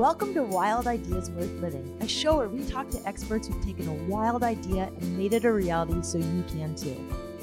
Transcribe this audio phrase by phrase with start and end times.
[0.00, 3.86] Welcome to Wild Ideas Worth Living, a show where we talk to experts who've taken
[3.86, 6.96] a wild idea and made it a reality so you can too.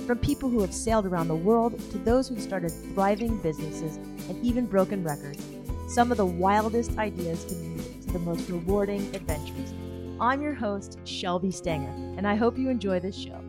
[0.07, 4.43] From people who have sailed around the world to those who've started thriving businesses and
[4.43, 5.45] even broken records,
[5.87, 9.71] some of the wildest ideas can lead to the most rewarding adventures.
[10.19, 13.39] I'm your host, Shelby Stanger, and I hope you enjoy this show.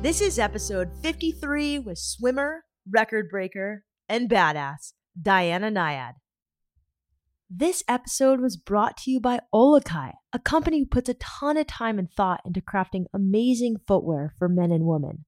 [0.00, 6.14] This is episode 53 with swimmer, record breaker, and badass Diana Nyad.
[7.50, 11.66] This episode was brought to you by Olukai, a company who puts a ton of
[11.66, 15.24] time and thought into crafting amazing footwear for men and women.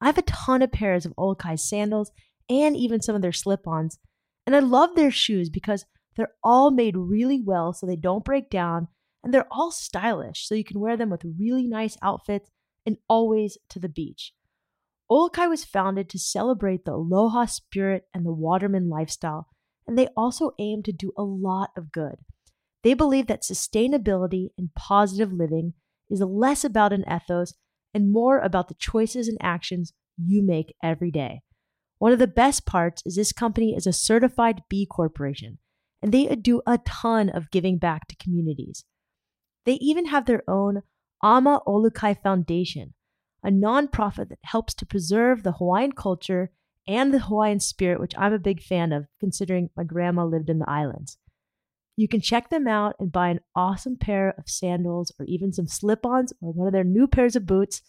[0.00, 2.12] I have a ton of pairs of Olukai sandals
[2.48, 3.98] and even some of their slip ons,
[4.46, 5.84] and I love their shoes because
[6.16, 8.88] they're all made really well so they don't break down,
[9.24, 12.50] and they're all stylish so you can wear them with really nice outfits
[12.86, 14.32] and always to the beach.
[15.10, 19.48] Olukai was founded to celebrate the aloha spirit and the waterman lifestyle,
[19.86, 22.16] and they also aim to do a lot of good.
[22.82, 25.74] They believe that sustainability and positive living
[26.10, 27.54] is less about an ethos
[27.92, 31.42] and more about the choices and actions you make every day.
[31.98, 35.58] One of the best parts is this company is a certified B Corporation,
[36.02, 38.84] and they do a ton of giving back to communities.
[39.64, 40.82] They even have their own
[41.22, 42.94] Ama Olukai Foundation,
[43.44, 46.50] a nonprofit that helps to preserve the Hawaiian culture
[46.88, 50.58] and the Hawaiian spirit, which I'm a big fan of, considering my grandma lived in
[50.58, 51.18] the islands.
[51.96, 55.68] You can check them out and buy an awesome pair of sandals or even some
[55.68, 57.82] slip ons or one of their new pairs of boots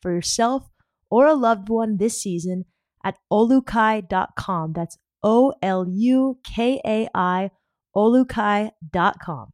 [0.00, 0.70] for yourself
[1.10, 2.64] or a loved one this season
[3.04, 4.72] at olukai.com.
[4.72, 7.50] That's O L U K A I,
[7.94, 9.52] olukai.com.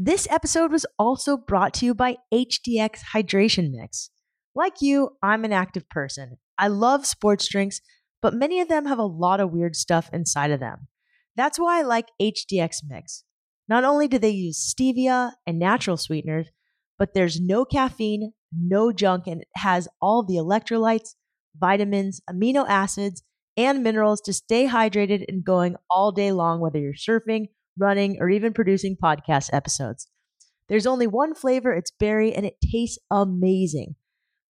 [0.00, 4.10] This episode was also brought to you by HDX Hydration Mix.
[4.54, 6.36] Like you, I'm an active person.
[6.56, 7.80] I love sports drinks,
[8.22, 10.86] but many of them have a lot of weird stuff inside of them.
[11.34, 13.24] That's why I like HDX Mix.
[13.68, 16.46] Not only do they use stevia and natural sweeteners,
[16.96, 21.16] but there's no caffeine, no junk, and it has all the electrolytes,
[21.58, 23.24] vitamins, amino acids,
[23.56, 28.28] and minerals to stay hydrated and going all day long, whether you're surfing, running, or
[28.28, 30.08] even producing podcast episodes.
[30.68, 33.94] There's only one flavor, it's berry, and it tastes amazing.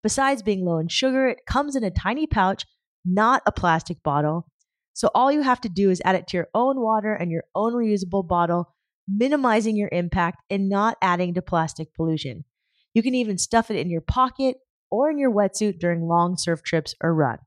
[0.03, 2.65] Besides being low in sugar, it comes in a tiny pouch,
[3.05, 4.47] not a plastic bottle.
[4.93, 7.43] So all you have to do is add it to your own water and your
[7.55, 8.75] own reusable bottle,
[9.07, 12.43] minimizing your impact and not adding to plastic pollution.
[12.93, 14.57] You can even stuff it in your pocket
[14.91, 17.37] or in your wetsuit during long surf trips or run.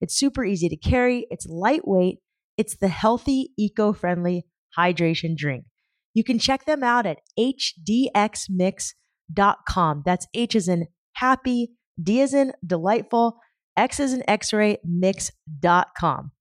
[0.00, 2.18] It's super easy to carry, it's lightweight,
[2.56, 4.46] it's the healthy, eco friendly
[4.78, 5.64] hydration drink.
[6.14, 10.02] You can check them out at hdxmix.com.
[10.04, 11.72] That's H as in happy,
[12.02, 13.38] D as in delightful,
[13.76, 16.32] X as in x ray, mix.com.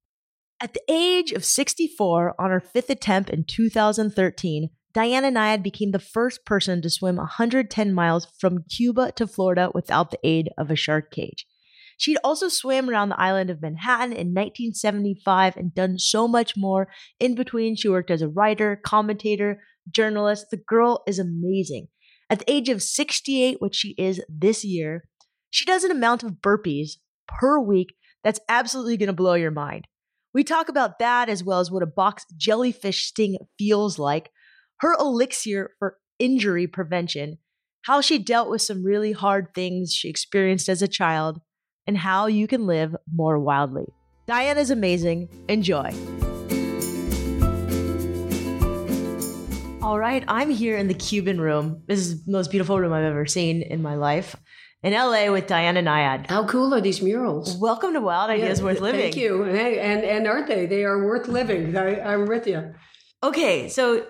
[0.62, 6.00] At the age of 64, on her fifth attempt in 2013, Diana Nyad became the
[6.00, 10.78] first person to swim 110 miles from Cuba to Florida without the aid of a
[10.78, 11.46] shark cage.
[11.98, 16.90] She'd also swam around the island of Manhattan in 1975 and done so much more.
[17.20, 20.48] In between, she worked as a writer, commentator, journalist.
[20.52, 21.88] The girl is amazing.
[22.30, 25.08] At the age of 68, which she is this year,
[25.52, 26.94] she does an amount of burpees
[27.28, 29.88] per week that's absolutely going to blow your mind.
[30.34, 34.32] We talk about that as well as what a box jellyfish sting feels like,
[34.80, 37.38] her elixir for injury prevention,
[37.84, 41.40] how she dealt with some really hard things she experienced as a child,
[41.88, 43.94] and how you can live more wildly.
[44.26, 45.30] Diane is amazing.
[45.48, 45.92] Enjoy.
[49.82, 51.84] All right, I'm here in the Cuban room.
[51.86, 54.36] This is the most beautiful room I've ever seen in my life.
[54.82, 56.30] In LA with Diana Nyad.
[56.30, 57.58] How cool are these murals?
[57.58, 59.02] Welcome to Wild Ideas yeah, Worth Living.
[59.02, 59.44] Thank you.
[59.44, 60.68] Hey, and and aren't they?
[60.68, 61.76] They are worth living.
[61.76, 62.72] I, I'm with you.
[63.24, 64.06] Okay, so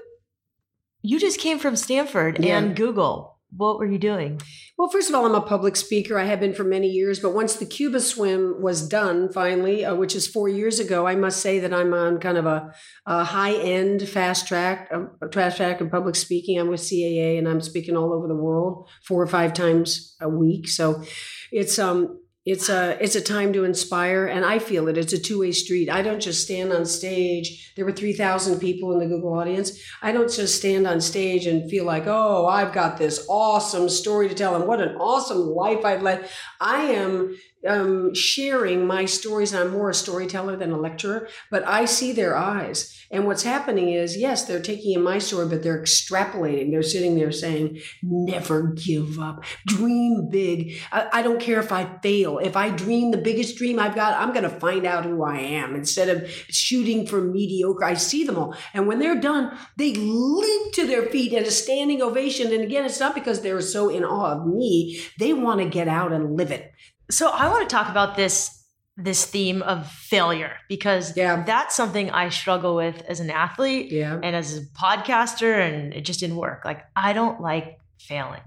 [1.01, 2.57] you just came from Stanford yeah.
[2.57, 4.41] and Google what were you doing?
[4.77, 6.19] Well, first of all, I'm a public speaker.
[6.19, 9.95] I have been for many years, but once the Cuba swim was done finally, uh,
[9.95, 12.73] which is four years ago, I must say that I'm on kind of a,
[13.05, 16.59] a high end fast track, a fast track in public speaking.
[16.59, 20.27] I'm with CAA and I'm speaking all over the world four or five times a
[20.27, 20.67] week.
[20.67, 21.03] So
[21.51, 24.97] it's um it's a it's a time to inspire and i feel it.
[24.97, 25.89] It's a two-way street.
[25.89, 27.73] I don't just stand on stage.
[27.75, 29.79] There were 3000 people in the google audience.
[30.01, 34.29] I don't just stand on stage and feel like oh i've got this awesome story
[34.29, 36.29] to tell and what an awesome life i've led.
[36.61, 37.35] I am
[37.67, 42.35] um, sharing my stories, I'm more a storyteller than a lecturer, but I see their
[42.35, 42.91] eyes.
[43.11, 46.71] And what's happening is, yes, they're taking in my story, but they're extrapolating.
[46.71, 50.77] They're sitting there saying, never give up, dream big.
[50.91, 52.39] I, I don't care if I fail.
[52.39, 55.37] If I dream the biggest dream I've got, I'm going to find out who I
[55.39, 57.83] am instead of shooting for mediocre.
[57.83, 58.55] I see them all.
[58.73, 62.51] And when they're done, they leap to their feet at a standing ovation.
[62.51, 65.87] And again, it's not because they're so in awe of me, they want to get
[65.87, 66.71] out and live it.
[67.09, 68.51] So I want to talk about this
[68.97, 71.43] this theme of failure because Yeah.
[71.43, 74.17] that's something I struggle with as an athlete Yeah.
[74.23, 76.63] and as a podcaster and it just didn't work.
[76.63, 78.39] Like I don't like failing.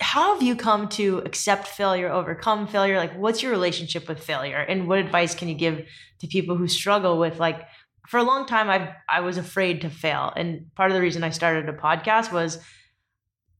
[0.00, 2.98] How have you come to accept failure, overcome failure?
[2.98, 5.84] Like what's your relationship with failure and what advice can you give
[6.20, 7.66] to people who struggle with like
[8.08, 11.24] for a long time I I was afraid to fail and part of the reason
[11.24, 12.60] I started a podcast was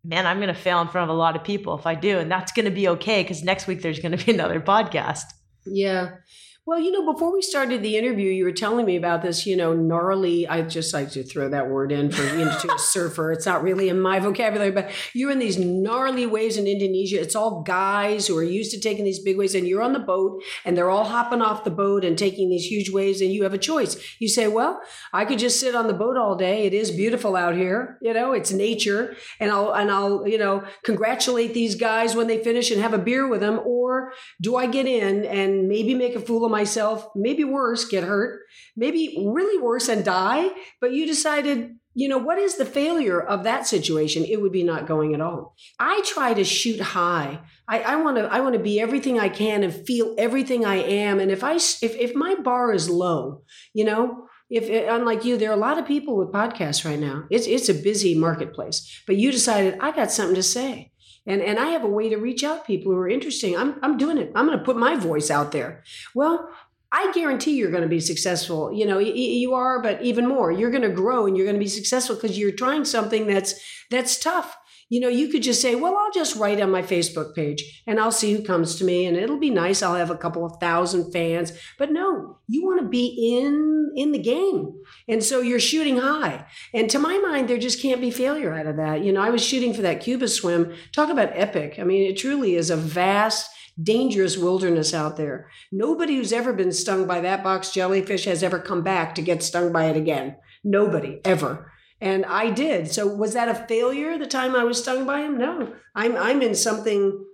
[0.05, 2.19] man, I'm going to fail in front of a lot of people if I do
[2.19, 5.25] and that's going to be okay cuz next week there's going to be another podcast.
[5.67, 6.17] Yeah.
[6.67, 9.55] Well, you know, before we started the interview, you were telling me about this, you
[9.55, 10.49] know, gnarly.
[10.49, 13.33] I just like to throw that word in for you know, to a surfer.
[13.33, 17.21] It's not really in my vocabulary, but you're in these gnarly waves in Indonesia.
[17.21, 19.99] It's all guys who are used to taking these big waves, and you're on the
[19.99, 23.43] boat, and they're all hopping off the boat and taking these huge waves, and you
[23.43, 23.99] have a choice.
[24.19, 24.81] You say, "Well,
[25.13, 26.65] I could just sit on the boat all day.
[26.65, 27.99] It is beautiful out here.
[28.01, 32.43] You know, it's nature, and I'll and I'll you know congratulate these guys when they
[32.43, 36.17] finish and have a beer with them, or do I get in and maybe make
[36.17, 38.43] a fool of myself, maybe worse, get hurt,
[38.77, 40.51] maybe really worse and die?
[40.81, 44.25] But you decided, you know, what is the failure of that situation?
[44.25, 45.57] It would be not going at all.
[45.79, 47.41] I try to shoot high.
[47.67, 51.19] I want to I want to be everything I can and feel everything I am.
[51.19, 53.43] And if I if if my bar is low,
[53.73, 56.99] you know, if eh, unlike you, there are a lot of people with podcasts right
[56.99, 57.25] now.
[57.31, 59.03] It's it's a busy marketplace.
[59.07, 60.93] But you decided I got something to say.
[61.27, 63.57] And, and I have a way to reach out people who are interesting.
[63.57, 64.31] I'm, I'm doing it.
[64.35, 65.83] I'm going to put my voice out there.
[66.15, 66.51] Well,
[66.93, 68.73] I guarantee you're going to be successful.
[68.73, 71.65] You know, you are, but even more, you're going to grow and you're going to
[71.65, 73.55] be successful because you're trying something that's
[73.91, 74.57] that's tough.
[74.89, 77.99] You know, you could just say, "Well, I'll just write on my Facebook page and
[77.99, 79.83] I'll see who comes to me and it'll be nice.
[79.83, 84.13] I'll have a couple of thousand fans." But no, you want to be in in
[84.13, 84.75] the game.
[85.09, 86.47] And so you're shooting high.
[86.73, 89.05] And to my mind, there just can't be failure out of that.
[89.05, 90.75] You know, I was shooting for that Cuba swim.
[90.93, 91.77] Talk about epic.
[91.79, 93.51] I mean, it truly is a vast
[93.83, 95.49] dangerous wilderness out there.
[95.73, 99.43] Nobody who's ever been stung by that box jellyfish has ever come back to get
[99.43, 100.37] stung by it again.
[100.63, 101.73] Nobody ever.
[102.01, 102.93] And I did.
[102.93, 105.39] So was that a failure the time I was stung by him?
[105.39, 105.73] No.
[105.95, 107.25] I'm I'm in something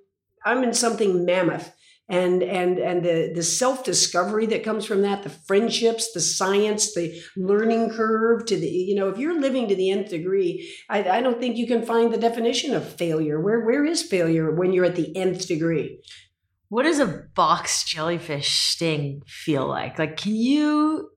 [0.45, 1.73] I'm in something mammoth.
[2.09, 7.23] And and and the the self-discovery that comes from that, the friendships, the science, the
[7.37, 11.21] learning curve to the, you know, if you're living to the nth degree, I, I
[11.21, 13.41] don't think you can find the definition of failure.
[13.41, 16.03] Where where is failure when you're at the nth degree?
[16.69, 19.99] What does a box jellyfish sting feel like?
[19.99, 21.11] Like, can you?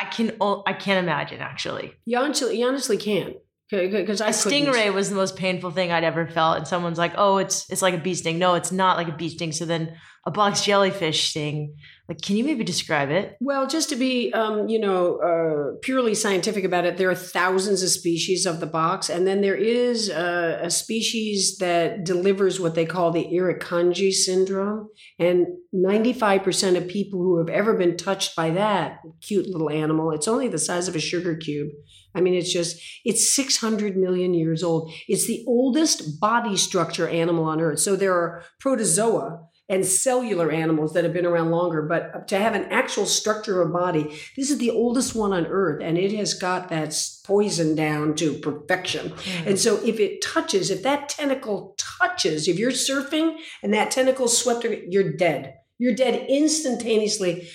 [0.00, 0.36] I, can.
[0.66, 1.92] I can't imagine actually.
[2.04, 3.36] You honestly, you honestly can't.
[3.70, 4.66] Because I A couldn't.
[4.68, 7.80] stingray was the most painful thing I'd ever felt, and someone's like, "Oh, it's it's
[7.80, 9.50] like a bee sting." No, it's not like a bee sting.
[9.52, 11.74] So then, a box jellyfish thing.
[12.08, 13.36] Like, can you maybe describe it?
[13.40, 17.82] Well, just to be, um, you know, uh, purely scientific about it, there are thousands
[17.82, 22.74] of species of the box, and then there is uh, a species that delivers what
[22.74, 24.88] they call the Irukandji syndrome,
[25.18, 30.10] and ninety-five percent of people who have ever been touched by that cute little animal,
[30.10, 31.70] it's only the size of a sugar cube.
[32.14, 34.92] I mean, it's just, it's 600 million years old.
[35.08, 37.78] It's the oldest body structure animal on Earth.
[37.78, 42.54] So there are protozoa and cellular animals that have been around longer, but to have
[42.54, 46.12] an actual structure of a body, this is the oldest one on Earth, and it
[46.12, 49.08] has got that poison down to perfection.
[49.08, 49.48] Hmm.
[49.48, 54.28] And so if it touches, if that tentacle touches, if you're surfing and that tentacle
[54.28, 55.54] swept, you're dead.
[55.78, 57.48] You're dead instantaneously.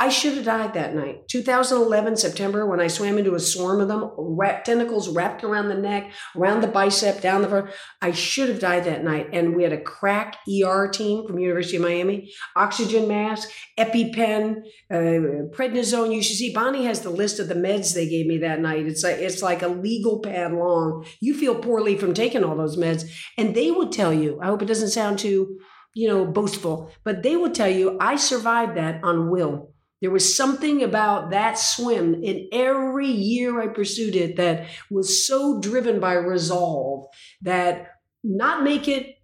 [0.00, 1.28] I should have died that night.
[1.28, 4.10] 2011 September when I swam into a swarm of them,
[4.64, 7.70] tentacles wrapped around the neck, around the bicep, down the front.
[8.02, 9.28] I should have died that night.
[9.32, 13.48] And we had a crack ER team from University of Miami, oxygen mask,
[13.78, 16.12] EpiPen, uh, prednisone.
[16.12, 18.86] You should see Bonnie has the list of the meds they gave me that night.
[18.86, 21.06] It's like it's like a legal pad long.
[21.20, 23.08] You feel poorly from taking all those meds,
[23.38, 24.40] and they would tell you.
[24.42, 25.60] I hope it doesn't sound too,
[25.94, 29.73] you know, boastful, but they will tell you I survived that on will.
[30.04, 35.62] There was something about that swim in every year I pursued it that was so
[35.62, 37.06] driven by resolve
[37.40, 37.86] that
[38.22, 39.16] not make it,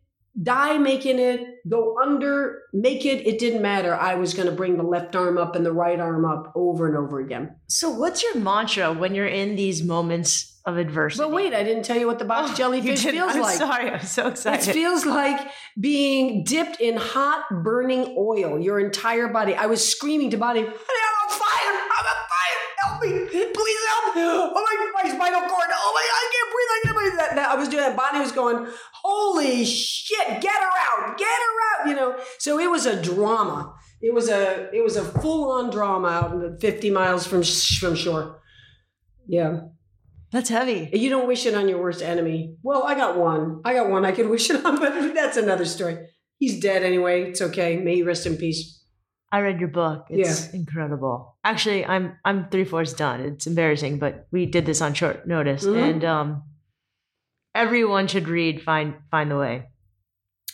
[0.42, 3.26] die making it, go under, make it.
[3.26, 3.94] It didn't matter.
[3.94, 6.86] I was going to bring the left arm up and the right arm up over
[6.86, 7.56] and over again.
[7.66, 11.22] So, what's your mantra when you're in these moments of adversity?
[11.22, 13.56] But wait, I didn't tell you what the box Oh, jellyfish feels I'm like.
[13.56, 14.68] Sorry, I'm so excited.
[14.68, 19.54] It feels like being dipped in hot, burning oil, your entire body.
[19.54, 21.80] I was screaming to Bonnie, honey, I'm on fire!
[21.82, 22.89] I'm on fire!
[23.00, 23.26] Help me!
[23.30, 24.16] Please help!
[24.16, 25.68] Oh my, my spinal cord!
[25.72, 26.70] Oh my, I can't breathe!
[26.70, 27.18] I can't breathe!
[27.18, 27.96] That, that- I was doing that.
[27.96, 30.40] Bonnie was going, holy shit!
[30.40, 31.18] Get her out!
[31.18, 31.88] Get her out!
[31.88, 32.16] You know.
[32.38, 33.74] So it was a drama.
[34.02, 37.42] It was a it was a full on drama out in the 50 miles from
[37.42, 38.40] from shore.
[39.26, 39.60] Yeah.
[40.32, 40.88] That's heavy.
[40.92, 42.54] You don't wish it on your worst enemy.
[42.62, 43.60] Well, I got one.
[43.64, 46.06] I got one I could wish it on, but that's another story.
[46.38, 47.30] He's dead anyway.
[47.30, 47.76] It's okay.
[47.76, 48.79] May he rest in peace.
[49.32, 50.06] I read your book.
[50.10, 51.36] It's incredible.
[51.44, 53.20] Actually, I'm I'm three fourths done.
[53.20, 55.90] It's embarrassing, but we did this on short notice, Mhm.
[55.90, 56.42] and um,
[57.54, 59.66] everyone should read "Find Find the Way."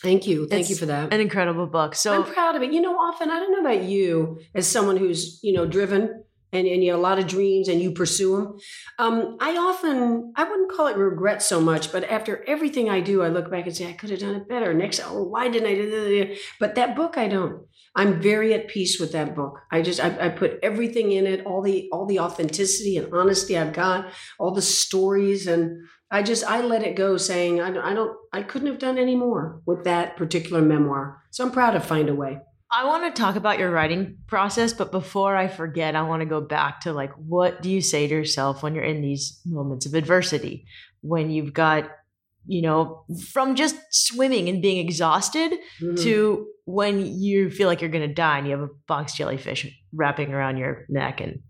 [0.02, 0.46] Thank you.
[0.46, 1.12] Thank It's you for that.
[1.12, 1.94] An incredible book.
[1.94, 2.72] So I'm proud of it.
[2.72, 6.66] You know, often I don't know about you as someone who's you know driven and,
[6.66, 8.56] and you have a lot of dreams and you pursue them.
[8.98, 13.22] Um, I often I wouldn't call it regret so much, but after everything I do,
[13.22, 14.74] I look back and say I could have done it better.
[14.74, 16.38] Next, oh, why didn't I do that?
[16.60, 17.62] But that book, I don't.
[17.96, 19.58] I'm very at peace with that book.
[19.72, 23.56] I just I, I put everything in it, all the all the authenticity and honesty
[23.56, 27.84] I've got, all the stories, and I just I let it go, saying I don't
[27.84, 31.22] I don't I couldn't have done any more with that particular memoir.
[31.30, 32.38] So I'm proud of Find a Way.
[32.70, 36.26] I want to talk about your writing process, but before I forget, I want to
[36.26, 39.86] go back to like, what do you say to yourself when you're in these moments
[39.86, 40.66] of adversity?
[41.00, 41.88] When you've got,
[42.46, 46.02] you know, from just swimming and being exhausted Mhm.
[46.02, 49.66] to when you feel like you're going to die and you have a box jellyfish
[49.92, 51.40] wrapping around your neck and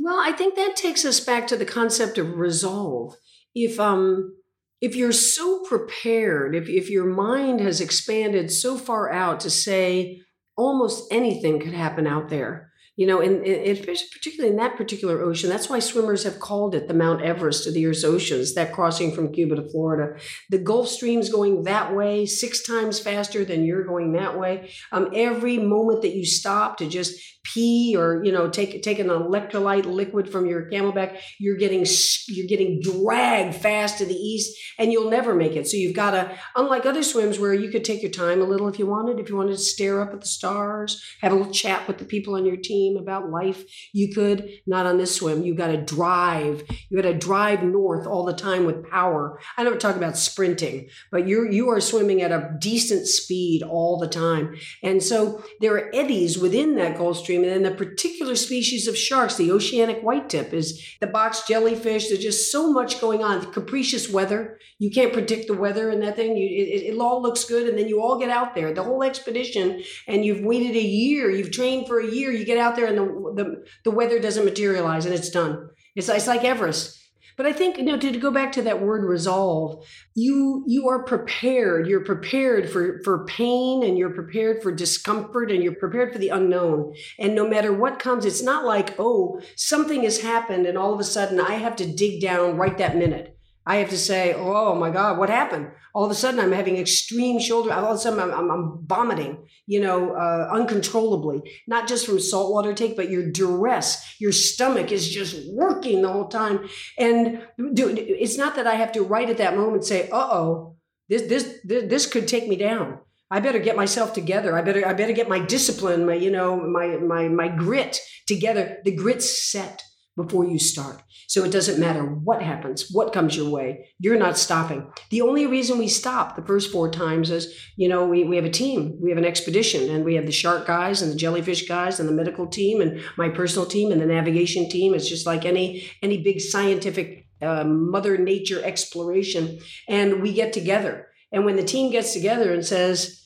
[0.00, 3.14] Well, I think that takes us back to the concept of resolve.
[3.54, 4.36] If um
[4.80, 10.20] if you're so prepared, if if your mind has expanded so far out to say
[10.56, 13.78] almost anything could happen out there, you know, and, and
[14.12, 17.74] particularly in that particular ocean, that's why swimmers have called it the Mount Everest of
[17.74, 18.54] the Earth's oceans.
[18.54, 23.44] That crossing from Cuba to Florida, the Gulf Stream's going that way six times faster
[23.44, 24.70] than you're going that way.
[24.92, 29.08] Um, every moment that you stop to just pee or you know take take an
[29.08, 31.86] electrolyte liquid from your CamelBak you're getting
[32.28, 35.68] you're getting dragged fast to the east and you'll never make it.
[35.68, 38.68] So you've got to unlike other swims where you could take your time a little
[38.68, 41.52] if you wanted if you wanted to stare up at the stars have a little
[41.52, 45.42] chat with the people on your team about life you could not on this swim.
[45.42, 49.38] You've got to drive you got to drive north all the time with power.
[49.56, 53.98] I never talk about sprinting but you're you are swimming at a decent speed all
[53.98, 54.56] the time.
[54.82, 57.33] And so there are eddies within that Gulf Stream.
[57.42, 62.08] And then the particular species of sharks, the oceanic white tip, is the box jellyfish.
[62.08, 63.50] There's just so much going on.
[63.52, 64.58] Capricious weather.
[64.78, 66.36] You can't predict the weather and that thing.
[66.36, 67.68] You, it, it all looks good.
[67.68, 71.30] And then you all get out there, the whole expedition, and you've waited a year.
[71.30, 72.30] You've trained for a year.
[72.30, 75.70] You get out there and the, the, the weather doesn't materialize and it's done.
[75.96, 77.00] It's, it's like Everest.
[77.36, 80.88] But I think, you know, to, to go back to that word resolve, you you
[80.88, 81.86] are prepared.
[81.86, 86.28] You're prepared for for pain and you're prepared for discomfort and you're prepared for the
[86.28, 86.94] unknown.
[87.18, 91.00] And no matter what comes it's not like oh something has happened and all of
[91.00, 93.33] a sudden i have to dig down right that minute
[93.66, 96.76] i have to say oh my god what happened all of a sudden i'm having
[96.76, 101.88] extreme shoulder all of a sudden i'm, I'm, I'm vomiting you know uh, uncontrollably not
[101.88, 106.68] just from saltwater take but your duress your stomach is just working the whole time
[106.98, 107.42] and
[107.74, 110.76] dude, it's not that I have to right at that moment say, "Uh oh,
[111.08, 112.98] this this this this could take me down."
[113.30, 114.56] I better get myself together.
[114.56, 118.78] I better I better get my discipline, my you know my my my grit together.
[118.84, 119.82] The grit's set
[120.16, 123.88] before you start, so it doesn't matter what happens, what comes your way.
[123.98, 124.90] You're not stopping.
[125.10, 128.44] The only reason we stop the first four times is you know we we have
[128.44, 131.66] a team, we have an expedition, and we have the shark guys and the jellyfish
[131.68, 134.94] guys and the medical team and my personal team and the navigation team.
[134.94, 141.08] It's just like any any big scientific uh, mother nature exploration and we get together
[141.32, 143.23] and when the team gets together and says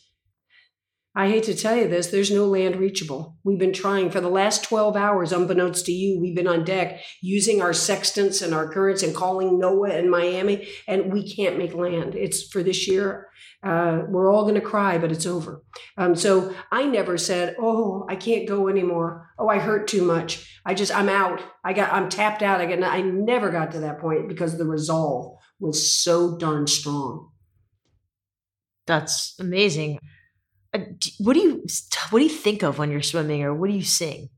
[1.19, 4.29] i hate to tell you this there's no land reachable we've been trying for the
[4.29, 8.73] last 12 hours unbeknownst to you we've been on deck using our sextants and our
[8.73, 13.27] currents and calling noaa in miami and we can't make land it's for this year
[13.65, 15.63] uh, we're all going to cry but it's over
[15.97, 20.49] um, so i never said oh i can't go anymore oh i hurt too much
[20.69, 21.41] I just I'm out.
[21.65, 22.61] I got I'm tapped out.
[22.61, 27.31] I got I never got to that point because the resolve was so darn strong.
[28.87, 29.99] that's amazing.
[30.75, 30.81] Uh,
[31.19, 31.65] What do you
[32.11, 34.31] what do you think of when you're swimming, or what do you sing?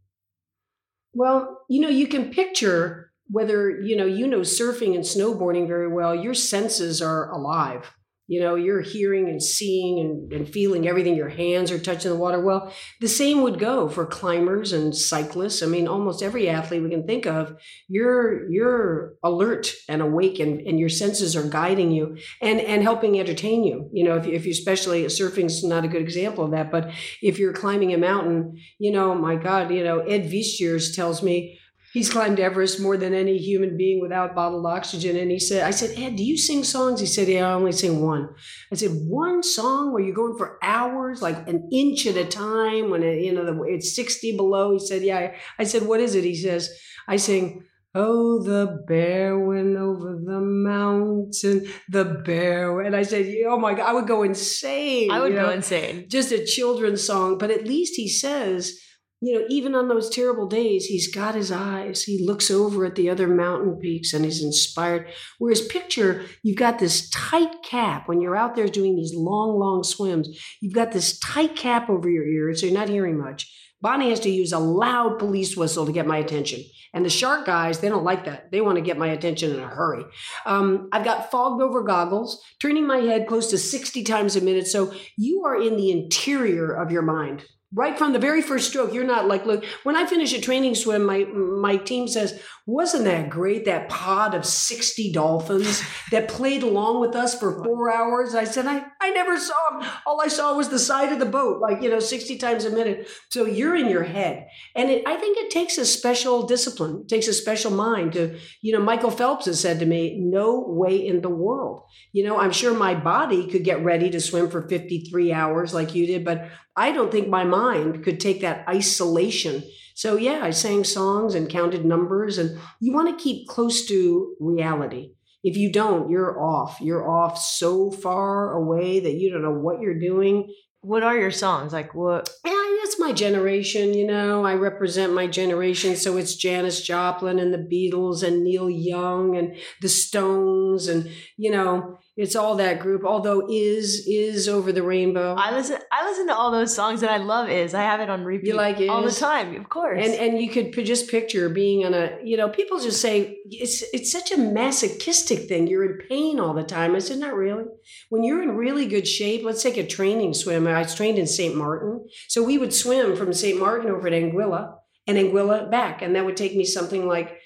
[1.13, 5.89] Well, you know, you can picture whether you know you know surfing and snowboarding very
[5.89, 6.15] well.
[6.15, 7.93] Your senses are alive.
[8.31, 12.17] You know you're hearing and seeing and, and feeling everything your hands are touching the
[12.17, 12.41] water.
[12.41, 15.65] Well the same would go for climbers and cyclists.
[15.65, 17.57] I mean almost every athlete we can think of
[17.89, 23.19] you're you're alert and awake and, and your senses are guiding you and and helping
[23.19, 23.91] entertain you.
[23.93, 27.41] You know if, if you especially surfing's not a good example of that but if
[27.41, 31.60] you're climbing a mountain you know my god you know ed Viesturs tells me
[31.93, 35.17] He's climbed Everest more than any human being without bottled oxygen.
[35.17, 37.01] And he said, I said, Ed, do you sing songs?
[37.01, 38.29] He said, Yeah, I only sing one.
[38.71, 42.91] I said, One song where you're going for hours, like an inch at a time
[42.91, 44.73] when it, you know the, it's 60 below?
[44.73, 45.35] He said, Yeah.
[45.59, 46.23] I said, What is it?
[46.23, 46.71] He says,
[47.09, 52.83] I sing, Oh, the bear went over the mountain, the bear.
[52.83, 55.11] And I said, Oh my God, I would go insane.
[55.11, 55.51] I would go know?
[55.51, 56.07] insane.
[56.09, 57.37] Just a children's song.
[57.37, 58.79] But at least he says,
[59.21, 62.03] you know, even on those terrible days, he's got his eyes.
[62.05, 65.09] He looks over at the other mountain peaks and he's inspired.
[65.39, 69.85] Whereas, picture, you've got this tight cap when you're out there doing these long, long
[69.85, 70.29] swims.
[70.63, 73.55] You've got this tight cap over your ears, so you're not hearing much.
[73.83, 76.63] Bonnie has to use a loud police whistle to get my attention.
[76.93, 78.51] And the shark guys, they don't like that.
[78.51, 80.05] They want to get my attention in a hurry.
[80.45, 84.67] Um, I've got fogged over goggles, turning my head close to 60 times a minute.
[84.67, 88.93] So you are in the interior of your mind right from the very first stroke
[88.93, 93.05] you're not like look when i finish a training swim my my team says wasn't
[93.05, 98.35] that great that pod of 60 dolphins that played along with us for four hours?
[98.35, 101.27] I said i i never saw them all i saw was the side of the
[101.27, 103.09] boat like you know 60 times a minute.
[103.31, 104.47] So you're in your head.
[104.75, 108.73] And it, i think it takes a special discipline takes a special mind to you
[108.73, 111.83] know michael phelps has said to me no way in the world.
[112.13, 115.95] You know i'm sure my body could get ready to swim for 53 hours like
[115.95, 119.63] you did but I don't think my mind could take that isolation.
[120.01, 124.35] So, yeah, I sang songs and counted numbers, and you want to keep close to
[124.41, 125.13] reality.
[125.45, 126.79] If you don't, you're off.
[126.81, 130.55] You're off so far away that you don't know what you're doing.
[130.81, 131.75] What are your songs?
[131.75, 132.31] Like what?
[132.47, 134.43] Yeah, that's my generation, you know.
[134.43, 135.97] I represent my generation.
[135.97, 141.51] So it's Janis Joplin and the Beatles and Neil Young and the Stones and, you
[141.51, 143.03] know, it's all that group.
[143.05, 145.35] Although is is over the rainbow.
[145.39, 145.79] I listen.
[145.91, 147.73] I listen to all those songs, and I love Iz.
[147.73, 148.49] I have it on repeat.
[148.49, 148.91] You like Iz?
[148.91, 150.05] all the time, of course.
[150.05, 152.19] And and you could just picture being on a.
[152.23, 155.67] You know, people just say it's it's such a masochistic thing.
[155.67, 156.95] You're in pain all the time.
[156.95, 157.65] I said, not really.
[158.11, 160.67] When you're in really good shape, let's take a training swim.
[160.67, 161.57] I was trained in St.
[161.57, 163.59] Martin, so we would swim from St.
[163.59, 164.75] Martin over to Anguilla
[165.07, 167.40] and Anguilla back, and that would take me something like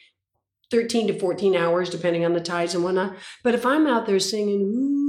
[0.71, 3.17] 13 to 14 hours, depending on the tides and whatnot.
[3.43, 5.05] But if I'm out there singing, ooh,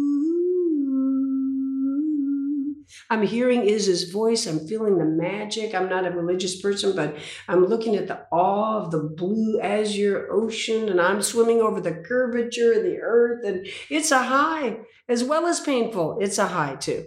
[3.10, 4.48] I'm hearing Iz's voice.
[4.48, 5.74] I'm feeling the magic.
[5.74, 10.28] I'm not a religious person, but I'm looking at the awe of the blue azure
[10.32, 13.46] ocean and I'm swimming over the curvature of the earth.
[13.46, 16.18] And it's a high as well as painful.
[16.22, 17.06] It's a high too.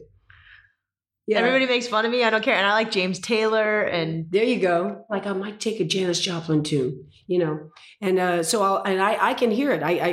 [1.26, 1.38] Yeah.
[1.38, 2.24] Everybody makes fun of me.
[2.24, 2.56] I don't care.
[2.56, 3.82] And I like James Taylor.
[3.82, 5.04] And there you go.
[5.10, 7.70] Like I might take a Janis Joplin tune you know?
[8.00, 9.82] And uh, so I'll, and I, I can hear it.
[9.82, 10.08] I, I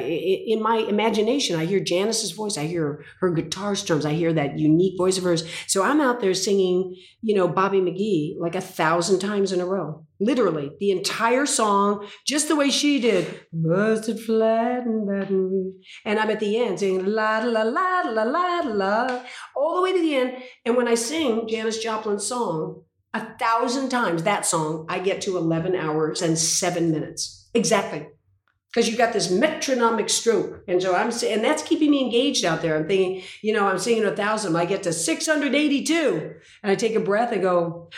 [0.45, 4.60] in my imagination i hear janis's voice i hear her guitar strums i hear that
[4.60, 5.43] unique voice of hers.
[5.67, 9.65] So i'm out there singing you know bobby mcgee like a thousand times in a
[9.65, 13.41] row literally the entire song just the way she did.
[13.51, 15.75] Busted flat in baton rouge
[16.06, 19.21] and i'm at the end singing la la la la la la
[19.56, 20.38] all the way to the end.
[20.65, 22.85] And when i sing janis joplin's song
[23.15, 27.49] a thousand times that song, I get to 11 hours and seven minutes.
[27.54, 28.08] Exactly.
[28.69, 30.63] Because you've got this metronomic stroke.
[30.67, 32.75] And so I'm saying, and that's keeping me engaged out there.
[32.75, 36.34] I'm thinking, you know, I'm singing a thousand, I get to 682.
[36.62, 37.89] And I take a breath and go,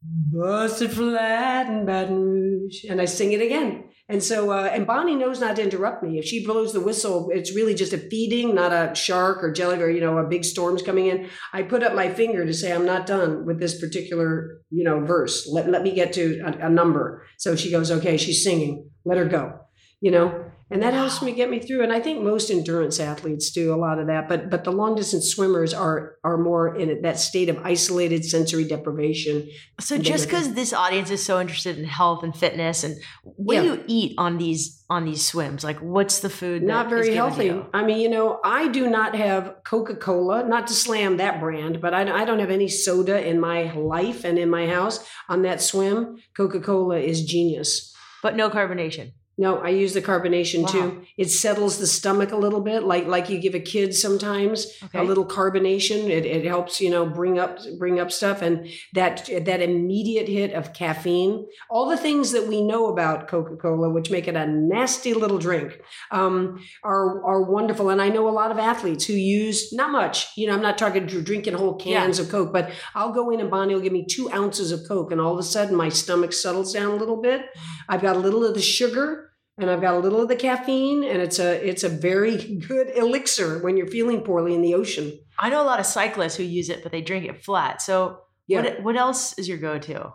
[0.00, 2.84] busted flat in Baton Rouge.
[2.88, 3.89] And I sing it again.
[4.10, 6.18] And so, uh, and Bonnie knows not to interrupt me.
[6.18, 9.80] If she blows the whistle, it's really just a feeding, not a shark or jelly
[9.80, 11.28] or, you know, a big storm's coming in.
[11.52, 15.06] I put up my finger to say, I'm not done with this particular, you know,
[15.06, 15.48] verse.
[15.48, 17.24] Let, let me get to a, a number.
[17.38, 18.90] So she goes, okay, she's singing.
[19.04, 19.60] Let her go,
[20.00, 20.49] you know?
[20.70, 23.76] And that helps me get me through and i think most endurance athletes do a
[23.76, 27.48] lot of that but but the long distance swimmers are are more in that state
[27.48, 29.48] of isolated sensory deprivation
[29.80, 33.62] so just because this audience is so interested in health and fitness and what yeah.
[33.62, 35.62] do you eat on these on these swims?
[35.62, 37.54] Like what's the food not very healthy.
[37.72, 41.94] i mean you know i do not have coca-cola not to slam that brand but
[41.94, 45.60] I, I don't have any soda in my life and in my house on that
[45.60, 46.16] swim.
[46.36, 47.94] Coca-cola is genius.
[48.22, 50.68] But no carbonation No, I use the carbonation Wow.
[50.68, 51.00] too.
[51.16, 54.98] It settles the stomach a little bit, like like you give a kid sometimes Okay.
[54.98, 56.10] a little carbonation.
[56.10, 60.52] It, it helps you know bring up bring up stuff, and that that immediate hit
[60.52, 64.46] of caffeine, all the things that we know about Coca Cola, which make it a
[64.46, 67.88] nasty little drink, um, are are wonderful.
[67.88, 70.36] And I know a lot of athletes who use not much.
[70.36, 73.50] You know, I'm not talking drinking whole cans of Coke, but I'll go in and
[73.50, 76.34] Bonnie will give me two ounces of Coke, and all of a sudden my stomach
[76.34, 77.46] settles down a little bit.
[77.88, 79.28] I've got a little of the sugar
[79.60, 82.36] and I've got a little of the caffeine, and it's a it's a very
[82.68, 85.18] good elixir when you're feeling poorly in the ocean.
[85.38, 87.80] I know a lot of cyclists who use it, but they drink it flat.
[87.82, 88.62] So Yeah.
[88.62, 90.12] what what else is your go-to?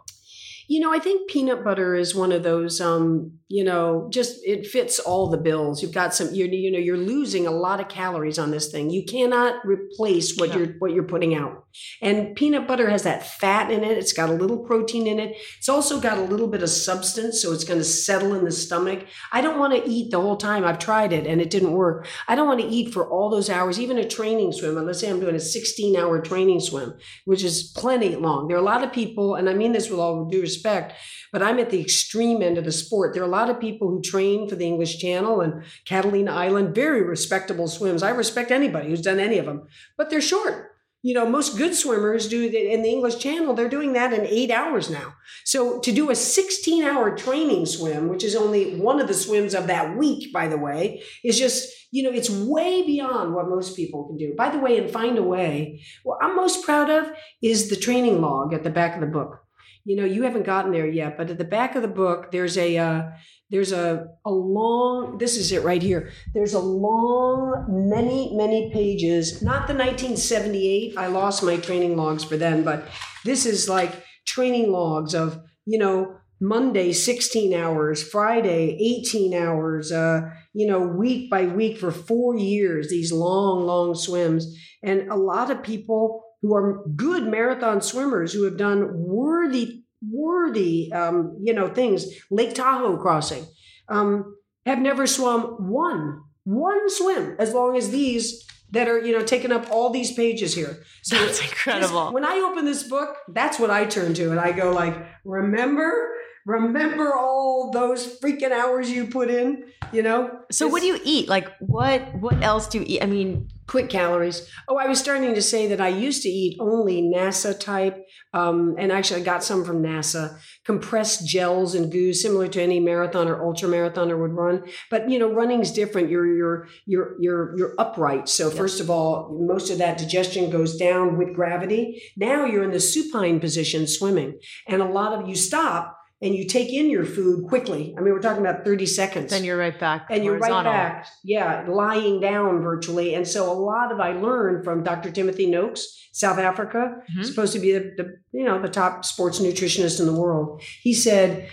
[0.68, 2.82] You know, I think peanut butter is one of those.
[2.82, 5.82] Um, you know, just it fits all the bills.
[5.84, 6.34] You've got some.
[6.34, 8.90] You you know, you're losing a lot of calories on this thing.
[8.90, 10.58] You cannot replace what Yeah.
[10.58, 11.66] you're what you're putting out.
[12.02, 13.98] And peanut butter has that fat in it.
[13.98, 15.36] It's got a little protein in it.
[15.58, 18.52] It's also got a little bit of substance, so it's going to settle in the
[18.52, 19.06] stomach.
[19.32, 20.64] I don't want to eat the whole time.
[20.66, 22.08] I've tried it and it didn't work.
[22.28, 24.78] I don't want to eat for all those hours, even a training swim.
[24.78, 26.94] And let's say I'm doing a 16 hour training swim,
[27.26, 28.48] which is plenty long.
[28.48, 31.44] There are a lot of people, and I mean this with all due respect, but
[31.44, 33.14] I'm at the extreme end of the sport.
[33.14, 36.74] There are a lot of people who train for the English Channel and Catalina Island,
[36.74, 38.04] very respectable swims.
[38.04, 40.72] I respect anybody who's done any of them, but they're short.
[41.06, 43.54] You know, most good swimmers do in the English Channel.
[43.54, 45.14] They're doing that in eight hours now.
[45.44, 49.54] So to do a 16 hour training swim, which is only one of the swims
[49.54, 53.76] of that week, by the way, is just, you know, it's way beyond what most
[53.76, 54.34] people can do.
[54.36, 58.20] By the way, and find a way, what I'm most proud of is the training
[58.20, 59.45] log at the back of the book.
[59.86, 62.58] You know, you haven't gotten there yet, but at the back of the book, there's
[62.58, 63.04] a, uh,
[63.52, 66.12] there's a, a long, this is it right here.
[66.34, 70.98] There's a long, many, many pages, not the 1978.
[70.98, 72.88] I lost my training logs for then, but
[73.24, 80.22] this is like training logs of, you know, Monday 16 hours, Friday 18 hours, uh,
[80.54, 84.58] you know, week by week for four years, these long, long swims.
[84.84, 90.92] And a lot of people who are good marathon swimmers who have done worthy, worthy,
[90.94, 93.46] um, you know, things, Lake Tahoe crossing,
[93.90, 99.24] um, have never swum one, one swim as long as these that are, you know,
[99.24, 100.84] taking up all these pages here.
[101.04, 102.12] So That's just- incredible.
[102.12, 106.12] when I open this book, that's what I turn to, and I go like, remember,
[106.46, 110.32] remember all those freaking hours you put in, you know.
[110.52, 111.28] So what do you eat?
[111.30, 113.04] Like what what else do you eat?
[113.04, 114.48] I mean, quick calories.
[114.68, 118.76] Oh, I was starting to say that I used to eat only NASA type, um,
[118.78, 123.28] and actually I got some from NASA, compressed gels and goo, similar to any marathon
[123.28, 124.64] or ultra marathoner would run.
[124.92, 126.10] But you know, running's different.
[126.10, 128.30] You're you're you're you're you're upright.
[128.30, 128.56] So Yeah.
[128.56, 132.02] first of all, most of that digestion goes down with gravity.
[132.18, 135.95] Now you're in the supine position swimming, and a lot of you stop.
[136.22, 137.94] And you take in your food quickly.
[137.98, 140.08] I mean, we're talking about 30 seconds then you're right back.
[140.10, 144.64] and you're right back yeah lying down virtually and so a lot of i learned
[144.64, 147.26] from dr timothy noakes south africa Mhm.
[147.26, 150.94] supposed to be the, the you know the top sports nutritionist in the world he
[150.94, 151.50] said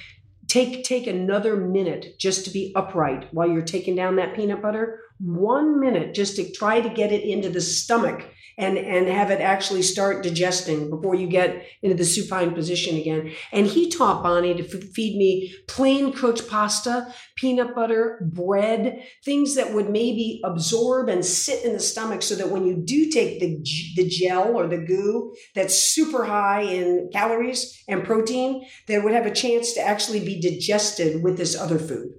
[0.49, 5.01] take take another minute just to be upright while you're taking down that peanut butter
[5.19, 8.21] one minute just to try to get it into the stomach
[8.59, 13.33] and and have it actually start digesting before you get into the supine position again.
[13.53, 19.55] And he taught bonnie to f- feed me plain cooked pasta peanut butter bread things
[19.55, 23.41] that would maybe absorb and sit in the stomach so that when you do take
[23.41, 23.63] the
[23.97, 29.27] the gel or the goo that's super high in calories and protein that would have
[29.27, 32.13] a chance to actually be digested with this other food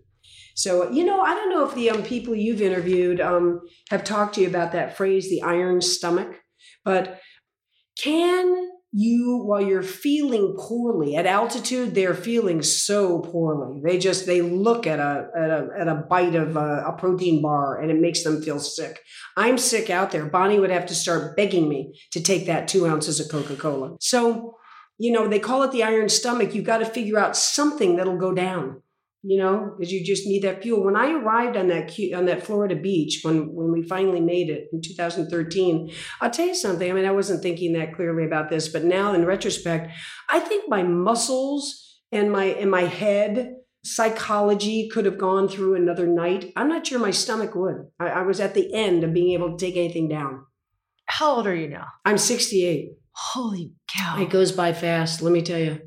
[0.54, 4.36] so you know i don't know if the um, people you've interviewed um, have talked
[4.36, 6.42] to you about that phrase the iron stomach
[6.84, 7.20] but
[8.02, 13.82] can you while you're feeling poorly at altitude they're feeling so poorly.
[13.84, 17.42] They just they look at a at a, at a bite of a, a protein
[17.42, 19.00] bar and it makes them feel sick.
[19.36, 20.28] I'm sick out there.
[20.28, 23.98] Bonnie would have to start begging me to take that two ounces of coca-cola.
[24.00, 24.58] So
[25.00, 26.54] you know they call it the iron stomach.
[26.54, 28.84] You've got to figure out something that'll go down
[29.23, 32.45] you know because you just need that fuel when i arrived on that on that
[32.45, 36.89] florida beach when when we finally made it in 2013 I'll tell you something.
[36.89, 39.91] I mean, I wasn't thinking that clearly about this, but now in retrospect,
[40.29, 46.07] I think my muscles and my and my head psychology could have gone through another
[46.07, 46.53] night.
[46.55, 47.88] I'm not sure my stomach would.
[47.99, 50.45] I, I was at the end of being able to take anything down.
[51.05, 51.88] How old are you now?
[52.05, 52.91] I'm 68.
[53.12, 54.21] Holy cow.
[54.21, 55.21] It goes by fast.
[55.21, 55.81] Let me tell you.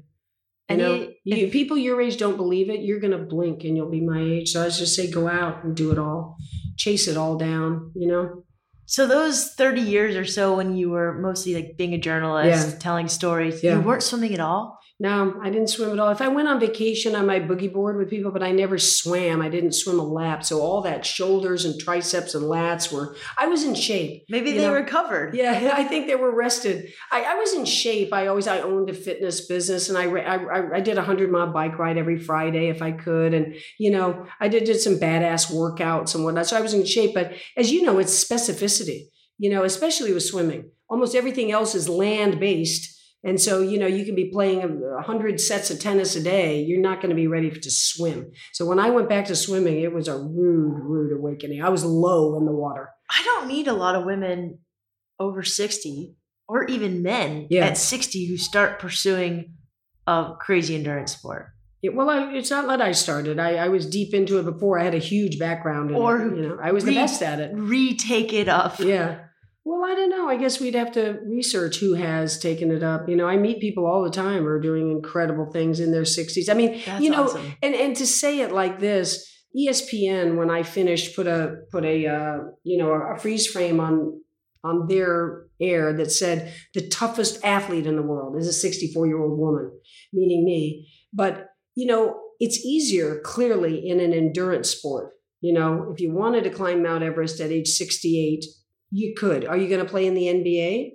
[0.69, 2.81] You And know, you- people your age don't believe it.
[2.81, 4.51] You're gonna blink and you'll be my age.
[4.53, 6.37] So I just say, go out and do it all,
[6.77, 7.93] chase it all down.
[7.95, 8.43] You know.
[8.89, 12.79] So those 30 years or so when you were mostly like being a journalist, Yeah.
[12.79, 13.77] telling stories, Yeah.
[13.79, 14.79] you weren't swimming at all?
[14.99, 16.09] No, I didn't swim at all.
[16.09, 19.43] If I went on vacation, on my boogie board with people, but I never swam.
[19.43, 20.43] I didn't swim a lap.
[20.43, 24.25] So all that shoulders and triceps and lats were, I was in shape.
[24.31, 25.35] Maybe they know, recovered.
[25.35, 26.91] Yeah, I think they were rested.
[27.13, 28.11] I, I was in shape.
[28.15, 31.53] I always I owned a fitness business, and I, I- I did a hundred mile
[31.53, 35.53] bike ride every Friday if I could, and you know I did did some badass
[35.53, 36.47] workouts and whatnot.
[36.47, 37.13] So I was in shape.
[37.13, 39.09] But as you know, it's specificity.
[39.39, 40.71] You know, especially with swimming.
[40.89, 42.96] Almost everything else is land based.
[43.27, 44.63] And so, you know, you can be playing
[44.99, 46.63] a hundred sets of tennis a day.
[46.63, 48.31] You're not going to be ready to swim.
[48.53, 51.61] So when I went back to swimming, it was a rude, rude awakening.
[51.63, 52.89] I was low in the water.
[53.11, 54.59] I don't meet a lot of women
[55.19, 56.15] over 60
[56.49, 57.67] or even men Yeah.
[57.67, 59.55] at 60 who start pursuing
[60.07, 61.49] a crazy endurance sport.
[61.83, 63.39] Yeah, well, I, it's not that I started.
[63.39, 64.79] I, I was deep into it before.
[64.79, 66.37] I had a huge background in Or it.
[66.37, 67.51] You know, I was the best at it.
[67.55, 68.79] Retake it up.
[68.79, 69.19] Yeah.
[69.69, 70.29] Well, I don't know.
[70.29, 73.09] I guess we'd have to research who has taken it up.
[73.09, 76.03] You know, I meet people all the time who are doing incredible things in their
[76.03, 76.49] 60s.
[76.49, 77.53] I mean, That's you know, awesome.
[77.61, 82.07] and and to say it like this, ESPN when I finished put a put a
[82.07, 84.23] uh, you know a freeze frame on
[84.63, 89.21] on their air that said the toughest athlete in the world is a 64 year
[89.21, 89.73] old woman,
[90.13, 90.89] meaning me.
[91.13, 95.15] But you know, it's easier clearly in an endurance sport.
[95.41, 98.45] You know, if you wanted to climb Mount Everest at age 68,
[98.91, 99.45] you could.
[99.47, 100.91] Are you going to play in the NBA?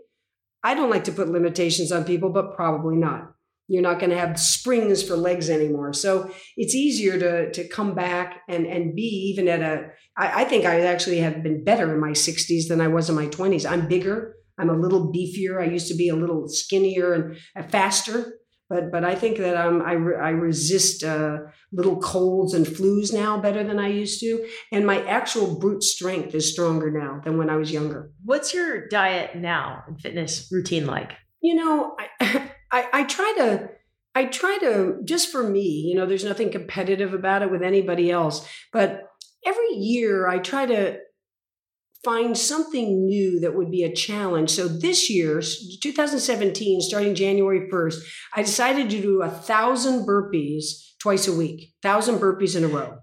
[0.63, 3.33] I don't like to put limitations on people, but probably not.
[3.67, 5.93] You're not going to have springs for legs anymore.
[5.93, 9.91] So it's easier to to come back and and be even at a.
[10.17, 13.15] I, I think I actually have been better in my 60s than I was in
[13.15, 13.69] my 20s.
[13.69, 14.35] I'm bigger.
[14.59, 15.61] I'm a little beefier.
[15.61, 18.40] I used to be a little skinnier and uh, faster.
[18.71, 21.39] But but I think that um, I re- I resist uh,
[21.71, 26.33] little colds and flus now better than I used to, and my actual brute strength
[26.33, 28.11] is stronger now than when I was younger.
[28.23, 31.11] What's your diet now and fitness routine like?
[31.41, 33.69] you know I, I i try to
[34.15, 38.11] i try to just for me you know there's nothing competitive about it with anybody
[38.11, 39.09] else but
[39.45, 40.99] every year i try to
[42.03, 44.49] find something new that would be a challenge.
[44.49, 47.95] So this year 2017 starting january 1st
[48.35, 50.63] i decided to do a thousand burpees
[50.99, 52.99] twice a week thousand burpees in a row.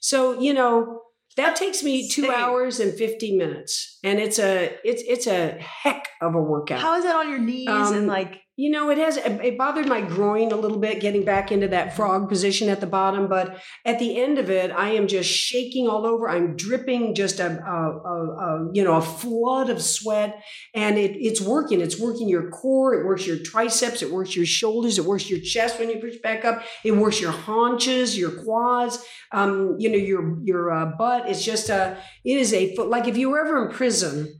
[0.00, 1.02] So you know
[1.36, 2.40] that takes me two Insane.
[2.40, 6.80] hours and 50 minutes and it's a it's it's a heck of a workout.
[6.80, 9.88] How is that on your knees Um, and like you know, it has it bothered
[9.88, 13.58] my groin a little bit getting back into that frog position at the bottom, but
[13.86, 16.28] at the end of it, I am just shaking all over.
[16.28, 20.42] I'm dripping just a, a, a, a you know a flood of sweat,
[20.74, 21.80] and it, it's working.
[21.80, 22.92] It's working your core.
[22.92, 24.02] It works your triceps.
[24.02, 24.98] It works your shoulders.
[24.98, 26.62] It works your chest when you push back up.
[26.84, 29.02] It works your haunches, your quads.
[29.32, 31.30] Um, you know your your uh, butt.
[31.30, 31.96] It's just a.
[32.26, 34.39] It is a foot, like if you were ever in prison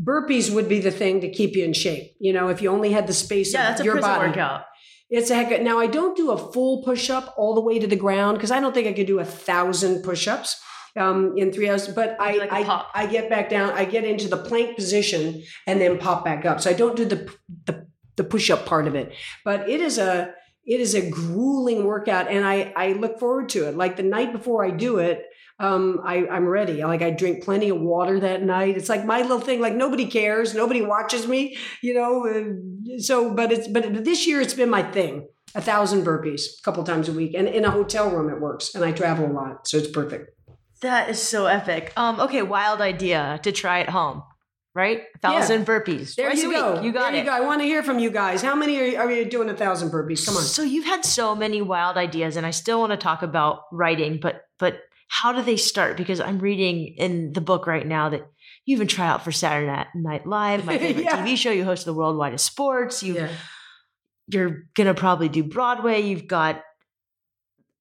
[0.00, 2.14] burpees would be the thing to keep you in shape.
[2.18, 4.28] You know, if you only had the space yeah, of that's a your body.
[4.28, 4.64] workout.
[5.10, 7.78] It's a heck of, now I don't do a full push up all the way
[7.78, 10.58] to the ground because I don't think I could do a thousand push ups
[10.96, 11.88] um, in three hours.
[11.88, 12.86] But I, like I.
[12.94, 16.60] I get back down, I get into the plank position and then pop back up.
[16.60, 17.30] So I don't do the
[17.66, 19.12] the, the push up part of it.
[19.44, 20.32] But it is a
[20.64, 23.76] it is a grueling workout and I, I look forward to it.
[23.76, 25.24] Like the night before I do it,
[25.62, 26.82] um, I, I'm ready.
[26.84, 28.76] Like I drink plenty of water that night.
[28.76, 29.60] It's like my little thing.
[29.60, 32.26] Like nobody cares, nobody watches me, you know.
[32.26, 35.28] uh, So, but it's but this year it's been my thing.
[35.54, 38.74] A thousand burpees, a couple times a week, and in a hotel room it works.
[38.74, 40.30] And I travel a lot, so it's perfect.
[40.80, 41.92] That is so epic.
[41.96, 44.22] Um, okay, wild idea to try at home,
[44.74, 45.02] right?
[45.14, 46.14] A thousand burpees.
[46.16, 46.80] There twice you a go.
[46.82, 47.24] You got there it.
[47.24, 47.36] You go.
[47.36, 48.40] I want to hear from you guys.
[48.42, 50.24] How many are you, are you doing a thousand burpees?
[50.26, 50.42] Come on.
[50.42, 54.18] So you've had so many wild ideas, and I still want to talk about writing,
[54.20, 54.80] but but
[55.14, 55.98] how do they start?
[55.98, 58.22] Because I'm reading in the book right now that
[58.64, 61.22] you even try out for Saturday Night- Live, my favorite Yeah.
[61.26, 61.50] TV show.
[61.50, 63.02] You host the Worldwide of Sports.
[63.02, 63.28] You Yeah.
[64.28, 66.00] you're gonna probably do Broadway.
[66.00, 66.62] You've got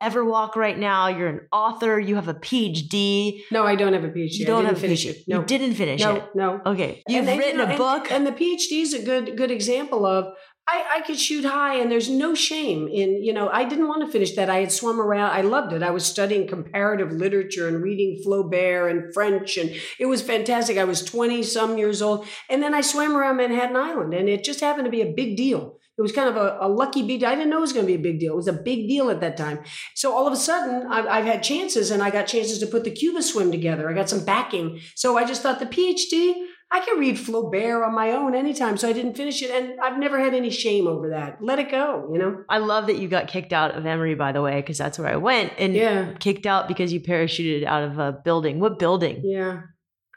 [0.03, 1.07] Everwalk right now.
[1.09, 1.99] You're an author.
[1.99, 3.41] You have a PhD.
[3.51, 4.39] No, I don't have a PhD.
[4.39, 5.05] You don't have a PhD.
[5.11, 5.17] it.
[5.27, 5.39] No.
[5.39, 6.23] You didn't finish no, it.
[6.33, 6.59] no.
[6.65, 8.11] Okay, you've And written a and- book.
[8.11, 10.25] and, the PhD is a good good example of
[10.71, 14.05] I, I could shoot high, and there's no shame in you know I didn't want
[14.05, 14.49] to finish that.
[14.49, 15.31] I had swum around.
[15.31, 15.83] I loved it.
[15.83, 20.77] I was studying comparative literature and reading Flaubert and French, and it was fantastic.
[20.77, 24.43] I was twenty some years old, and then I swam around Manhattan Island, and it
[24.43, 25.77] just happened to be a big deal.
[25.97, 27.23] It was kind of a, a lucky big.
[27.23, 28.33] I didn't know it was going to be a big deal.
[28.33, 29.59] It was a big deal at that time.
[29.93, 32.85] So all of a sudden, I've, I've had chances, and I got chances to put
[32.85, 33.89] the Cuba swim together.
[33.89, 34.79] I got some backing.
[34.95, 36.47] So I just thought the PhD.
[36.73, 39.99] I can read Flaubert on my own anytime, so I didn't finish it, and I've
[39.99, 41.39] never had any shame over that.
[41.41, 42.43] Let it go, you know.
[42.47, 45.09] I love that you got kicked out of Emory, by the way, because that's where
[45.09, 45.51] I went.
[45.57, 48.59] And Yeah, kicked out because you parachuted out of a building.
[48.59, 49.21] What building?
[49.23, 49.61] yeah.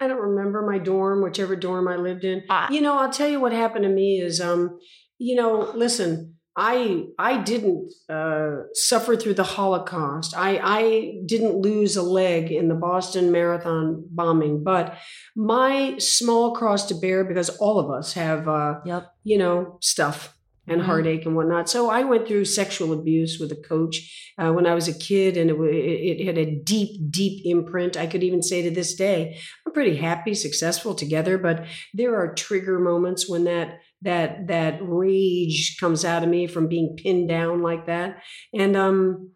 [0.00, 2.42] I don't remember my dorm, whichever dorm I lived in.
[2.50, 2.68] Ah.
[2.70, 4.78] You know, I'll tell you what happened to me is, um,
[5.18, 10.36] you know, listen, I I didn't uh, suffer through the Holocaust.
[10.36, 14.96] I I didn't lose a leg in the Boston Marathon bombing, but
[15.34, 19.06] my small cross to bear because all of us have uh, Yep.
[19.24, 20.36] you know stuff
[20.66, 20.84] and Mhm.
[20.86, 21.68] heartache and whatnot.
[21.68, 25.36] So I went through sexual abuse with a coach uh, when I was a kid,
[25.36, 27.98] and it, it, it had a deep, deep imprint.
[27.98, 32.32] I could even say to this day, I'm pretty happy, successful together, but there are
[32.32, 37.62] trigger moments when that that that rage comes out of me from being pinned down
[37.62, 39.30] like that, and um,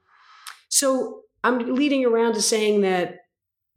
[0.68, 3.16] so I'm leading around to saying that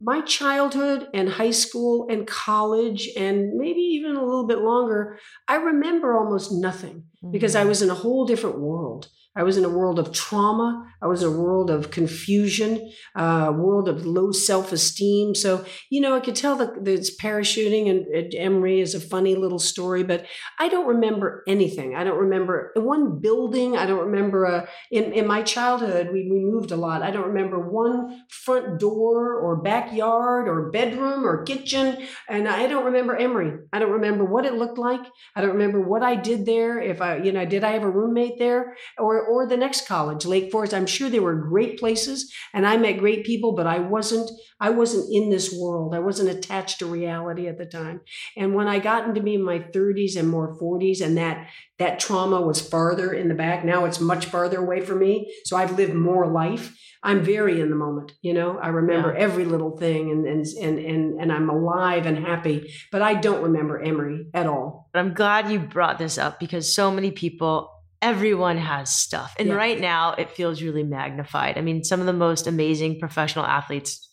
[0.00, 5.56] my childhood and high school and college and maybe even a little bit longer, I
[5.56, 7.68] remember almost nothing because I Mhm.
[7.68, 9.08] was in a whole different world.
[9.34, 10.86] I was in a world of trauma.
[11.00, 15.34] I was in a world of confusion, a world of low self esteem.
[15.34, 19.34] So, you know, I could tell that it's parachuting and and Emory is a funny
[19.34, 20.26] little story, but
[20.58, 21.94] I don't remember anything.
[21.94, 23.76] I don't remember one building.
[23.76, 27.02] I don't remember a, in, in my childhood, we, we moved a lot.
[27.02, 32.06] I don't remember one front door or backyard or bedroom or kitchen.
[32.28, 33.58] And I don't remember Emory.
[33.72, 35.00] I don't remember what it looked like.
[35.34, 36.80] I don't remember what I did there.
[36.80, 40.24] If I, you know, did I have a roommate there or, or the next college,
[40.24, 40.74] Lake Forest?
[40.74, 44.30] I'm sure there were great places and I met great people, but I wasn't,
[44.60, 45.94] I wasn't in this world.
[45.94, 48.00] I wasn't attached to reality at the time.
[48.36, 51.98] And when I got into me in my 30s and more 40s, and that that
[51.98, 55.34] trauma was farther in the back, now it's much farther away from me.
[55.44, 56.78] So I've lived more life.
[57.02, 58.12] I'm very in the moment.
[58.22, 62.16] You know, I remember every little thing, and and and and and I'm alive and
[62.16, 62.72] happy.
[62.92, 64.88] But I don't remember Emory at all.
[64.92, 67.68] But I'm glad you brought this up because so many people,
[68.02, 69.34] everyone has stuff.
[69.38, 69.54] And Yeah.
[69.54, 71.56] right now it feels really magnified.
[71.56, 74.08] I mean, some of the most amazing professional athletes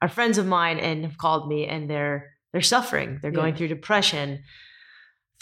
[0.00, 3.18] are friends of mine and have called me and they're they're suffering.
[3.20, 4.42] They're going through depression,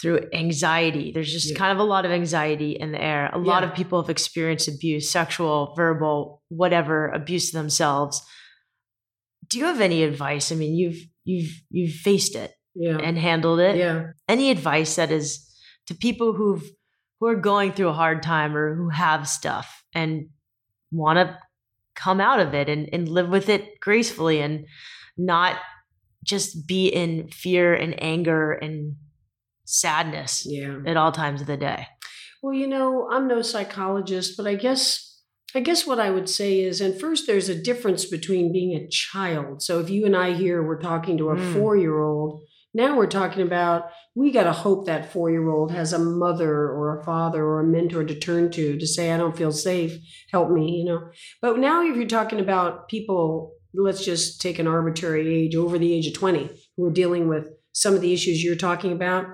[0.01, 1.11] through anxiety.
[1.13, 1.57] There's just Yeah.
[1.57, 3.29] kind of a lot of anxiety in the air.
[3.31, 8.21] A lot of people have experienced abuse, sexual, verbal, whatever, abuse to themselves.
[9.49, 10.51] Do you have any advice?
[10.51, 12.97] I mean, you've you've you've faced it Yeah.
[12.97, 14.07] and handled it yeah.
[14.27, 15.27] any advice that is
[15.87, 16.63] to people who've
[17.19, 20.29] who are going through a hard time or who have stuff and
[20.91, 21.37] want to
[21.95, 24.65] come out of it and, and live with it gracefully and
[25.17, 25.57] not
[26.23, 28.95] just be in fear and anger and
[29.65, 30.77] sadness Yeah.
[30.85, 31.87] at all times of the day.
[32.41, 35.03] Well, you know, I'm no psychologist, but I guess
[35.55, 38.85] I guess what I would say is, and first, there's a difference between being a
[38.89, 39.61] child.
[39.61, 41.53] So if you and I here were talking to a Mm.
[41.53, 42.41] four year old,
[42.77, 46.51] now we're talking about we got to hope that four year old has a mother
[46.51, 49.97] or a father or a mentor to turn to to say, I don't feel safe,
[50.31, 51.09] help me, you know.
[51.41, 55.91] But now, if you're talking about people, let's just take an arbitrary age over the
[55.91, 59.25] age of 20 who are dealing with some of the issues you're talking about.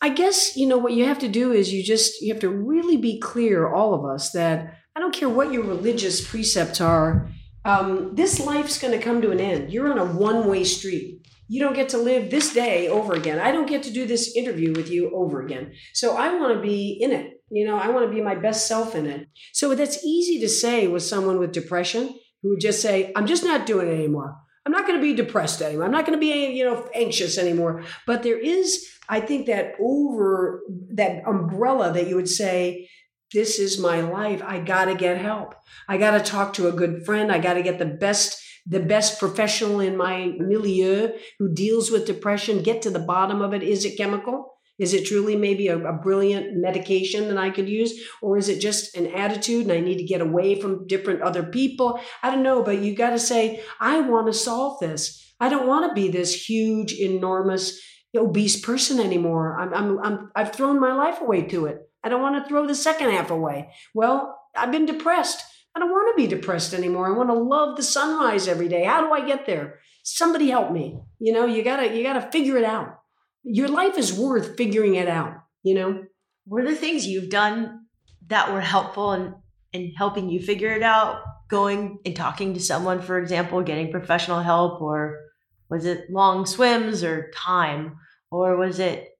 [0.00, 2.48] I guess, you know, what you have to do is you just, you have to
[2.48, 7.28] really be clear, all of us, that I don't care what your religious precepts are,
[7.64, 9.72] um, this life's going to come to an end.
[9.72, 11.15] You're on a one way street.
[11.48, 13.38] You don't get to live this day over again.
[13.38, 15.72] I don't get to do this interview with you over again.
[15.94, 17.34] So I want to be in it.
[17.50, 19.28] You know, I want to be my best self in it.
[19.52, 23.44] So that's easy to say with someone with depression who would just say, I'm just
[23.44, 24.36] not doing it anymore.
[24.64, 25.84] I'm not going to be depressed anymore.
[25.84, 27.84] I'm not going to be, you know, anxious anymore.
[28.04, 30.62] But there is, I think, that over
[30.94, 32.88] that umbrella that you would say,
[33.32, 34.42] this is my life.
[34.44, 35.54] I got to get help.
[35.88, 37.30] I got to talk to a good friend.
[37.30, 42.06] I got to get the best the best professional in my milieu who deals with
[42.06, 43.62] depression, get to the bottom of it.
[43.62, 44.52] Is it chemical?
[44.78, 47.98] Is it truly maybe a, a, brilliant medication that I could use?
[48.20, 51.44] Or is it just an attitude and I need to get away from different other
[51.44, 51.98] people?
[52.22, 55.22] I don't know, but you got to say, I want to solve this.
[55.40, 57.80] I don't want to be this huge, enormous,
[58.14, 59.58] obese person anymore.
[59.58, 61.78] I'm, I'm, I'm, I've thrown my life away to it.
[62.04, 63.70] I don't want to throw the second half away.
[63.94, 65.42] Well, I've been depressed.
[65.76, 67.06] I don't want to be depressed anymore.
[67.06, 68.84] I want to love the sunrise every day.
[68.84, 69.80] How do I get there?
[70.02, 70.98] Somebody help me.
[71.18, 73.00] You know, you gotta you gotta figure it out.
[73.42, 76.04] Your life is worth figuring it out, you know?
[76.46, 77.80] Were the things you've done
[78.28, 79.34] that were helpful in,
[79.74, 81.20] in helping you figure it out?
[81.48, 85.20] Going and talking to someone, for example, getting professional help, or
[85.68, 87.98] was it long swims or time?
[88.30, 89.10] Or was it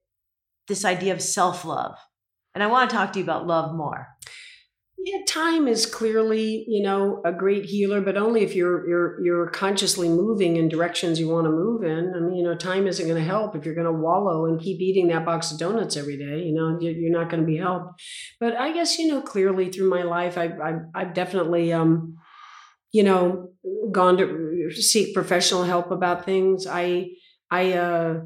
[0.68, 1.96] this idea of self-love?
[2.54, 4.08] And I want to talk to you about love more.
[5.06, 9.46] Yeah, time is clearly, you know, a great healer, but only if you're you're you're
[9.50, 12.12] consciously moving in directions you want to move in.
[12.16, 14.60] I mean, you know, time isn't going to help if you're going to wallow and
[14.60, 16.42] keep eating that box of donuts every day.
[16.42, 18.02] You know, you're not going to be helped.
[18.40, 22.16] But I guess you know clearly through my life, I've I've, I've definitely, um,
[22.92, 23.50] you know,
[23.92, 26.66] gone to seek professional help about things.
[26.66, 27.10] I
[27.50, 28.20] I uh,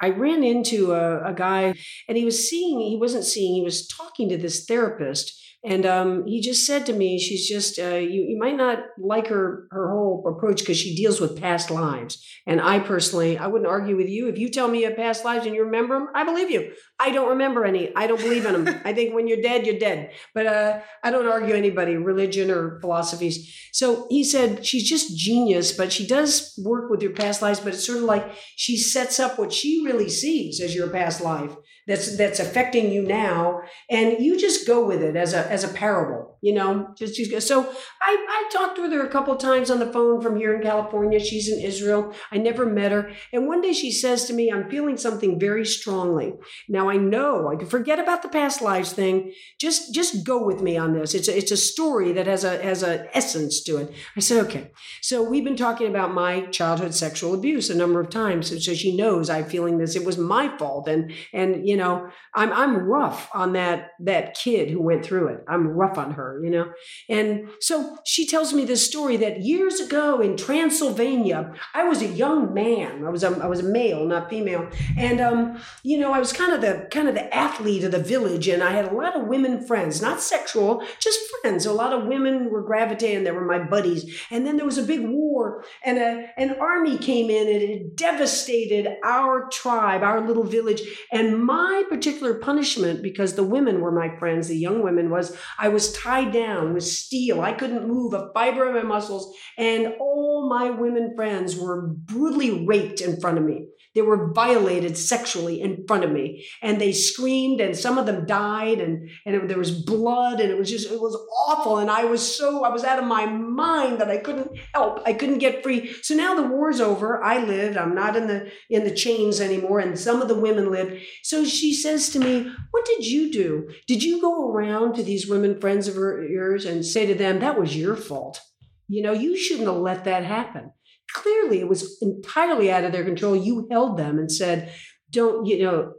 [0.00, 1.74] I ran into a, a guy
[2.08, 6.24] and he was seeing, he wasn't seeing, he was talking to this therapist and um,
[6.24, 9.90] he just said to me, she's just, uh, you, you might not like her, her
[9.90, 12.24] whole approach because she deals with past lives.
[12.46, 14.28] And I personally, I wouldn't argue with you.
[14.28, 16.72] If you tell me you have past lives and you remember them, I believe you.
[17.00, 17.94] I don't remember any.
[17.96, 18.80] I don't believe in them.
[18.84, 20.12] I think when you're dead, you're dead.
[20.32, 23.52] But uh, I don't argue anybody, religion or philosophies.
[23.72, 27.58] So he said, she's just genius, but she does work with your past lives.
[27.58, 31.20] But it's sort of like she sets up what she really sees as your past
[31.20, 31.56] life
[31.88, 33.60] that's that's affecting you now
[33.90, 36.94] and you just go with it as a as a parable you know?
[36.96, 37.62] Just, just so
[38.00, 41.18] i i talked with her a couple times on the phone from here in california.
[41.18, 42.14] She's in israel.
[42.30, 43.10] I never met her.
[43.32, 46.34] And one day she says to me i'm feeling something very strongly.
[46.68, 49.32] Now i know i can forget about the past lives thing.
[49.58, 51.14] Just just go with me on this.
[51.14, 53.92] It's a, it's a story that has a has an essence to it.
[54.16, 54.70] I said okay.
[55.00, 58.96] So we've been talking about my childhood sexual abuse a number of times so she
[58.96, 59.96] knows i'm feeling this.
[59.96, 64.70] It was my fault and and you know, I'm I'm rough on that that kid
[64.70, 65.44] who went through it.
[65.48, 66.72] I'm rough on her, you know.
[67.08, 72.06] And so she tells me this story that years ago in Transylvania, I was a
[72.06, 73.04] young man.
[73.06, 76.32] I was a, I was a male, not female, and um, you know, I was
[76.32, 79.16] kind of the kind of the athlete of the village, and I had a lot
[79.16, 81.66] of women friends, not sexual, just friends.
[81.66, 83.24] A lot of women were gravitating.
[83.24, 84.04] They were my buddies.
[84.30, 87.96] And then there was a big war, and a an army came in, and it
[87.96, 93.92] devastated our tribe, our little village, and my my particular punishment, because the women were
[93.92, 97.40] my friends, the young women, was I was tied down with steel.
[97.40, 99.34] I couldn't move a fiber of my muscles.
[99.56, 103.66] And all my women friends were brutally raped in front of me.
[103.94, 108.26] They were violated sexually in front of me and they screamed and some of them
[108.26, 111.16] died and, and it, there was blood and it was just, it was
[111.48, 111.78] awful.
[111.78, 115.00] And I was so, I was out of my mind that I couldn't help.
[115.06, 115.92] I couldn't get free.
[116.02, 117.22] So now the war's over.
[117.22, 117.76] I lived.
[117.76, 119.80] I'm not in the, in the chains anymore.
[119.80, 121.02] And some of the women lived.
[121.22, 123.70] So she says to me, what did you do?
[123.86, 127.58] Did you go around to these women friends of yours and say to them, that
[127.58, 128.40] was your fault?
[128.86, 130.72] You know, you shouldn't have let that happen
[131.12, 133.36] clearly it was entirely out of their control.
[133.36, 134.72] You held them and said,
[135.10, 135.92] don't, you know,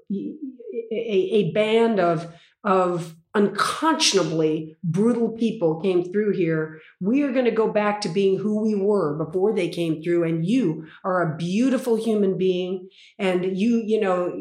[0.91, 2.33] a, a band of,
[2.63, 6.81] of unconscionably brutal people came through here.
[6.99, 10.23] We are going to go back to being who we were before they came through.
[10.23, 12.89] And you are a beautiful human being.
[13.19, 14.33] And you, you know,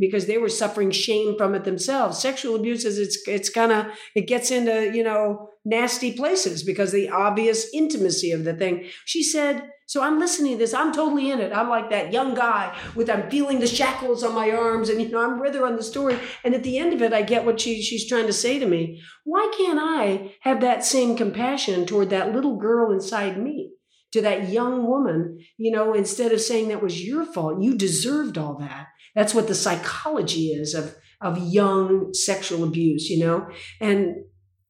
[0.00, 2.18] because they were suffering shame from it themselves.
[2.18, 6.92] Sexual abuse is it's it's kind of it gets into, you know, nasty places because
[6.92, 8.88] the obvious intimacy of the thing.
[9.04, 10.74] She said, so I'm listening to this.
[10.74, 11.52] I'm totally in it.
[11.52, 15.08] I'm like that young guy with I'm feeling the shackles on my arms, and you
[15.08, 16.18] know I'm with her on the story.
[16.42, 18.66] And at the end of it, I get what she she's trying to say to
[18.66, 19.00] me.
[19.22, 23.74] Why can't I have that same compassion toward that little girl inside me,
[24.10, 25.38] to that young woman?
[25.56, 28.88] You know, instead of saying that was your fault, you deserved all that.
[29.16, 33.10] That's what the psychology is of of young sexual abuse.
[33.10, 33.48] You know,
[33.80, 34.14] and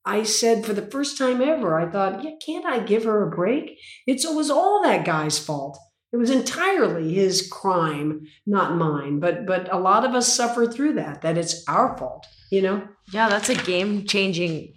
[0.07, 3.36] I said for the first time ever, I thought, yeah, can't I give her a
[3.36, 3.78] break?
[4.07, 5.76] It's, it was all that guy's fault.
[6.12, 9.18] It was entirely his crime, not mine.
[9.18, 11.20] But but a lot of us suffer through that.
[11.20, 12.26] That it's our fault.
[12.51, 12.88] You know.
[13.12, 14.74] Yeah, that's a game changing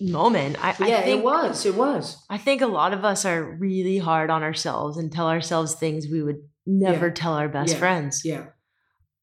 [0.00, 0.56] moment.
[0.64, 1.66] I, yeah, I think, it was.
[1.66, 2.24] It was.
[2.30, 6.06] I think a lot of us are really hard on ourselves and tell ourselves things
[6.08, 7.14] we would never yeah.
[7.14, 7.78] tell our best yeah.
[7.78, 8.22] friends.
[8.24, 8.46] Yeah.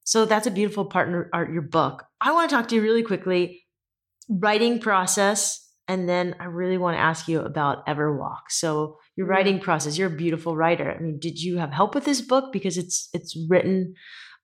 [0.06, 1.52] So that's a beautiful part art.
[1.52, 2.06] your book.
[2.22, 3.64] I want to talk to you really quickly
[4.30, 8.50] writing process and then I really want to ask you about Everwalk.
[8.50, 9.32] So your mm-hmm.
[9.32, 10.92] writing process, you're a beautiful writer.
[10.92, 13.94] I mean, did you have help with this book because it's it's written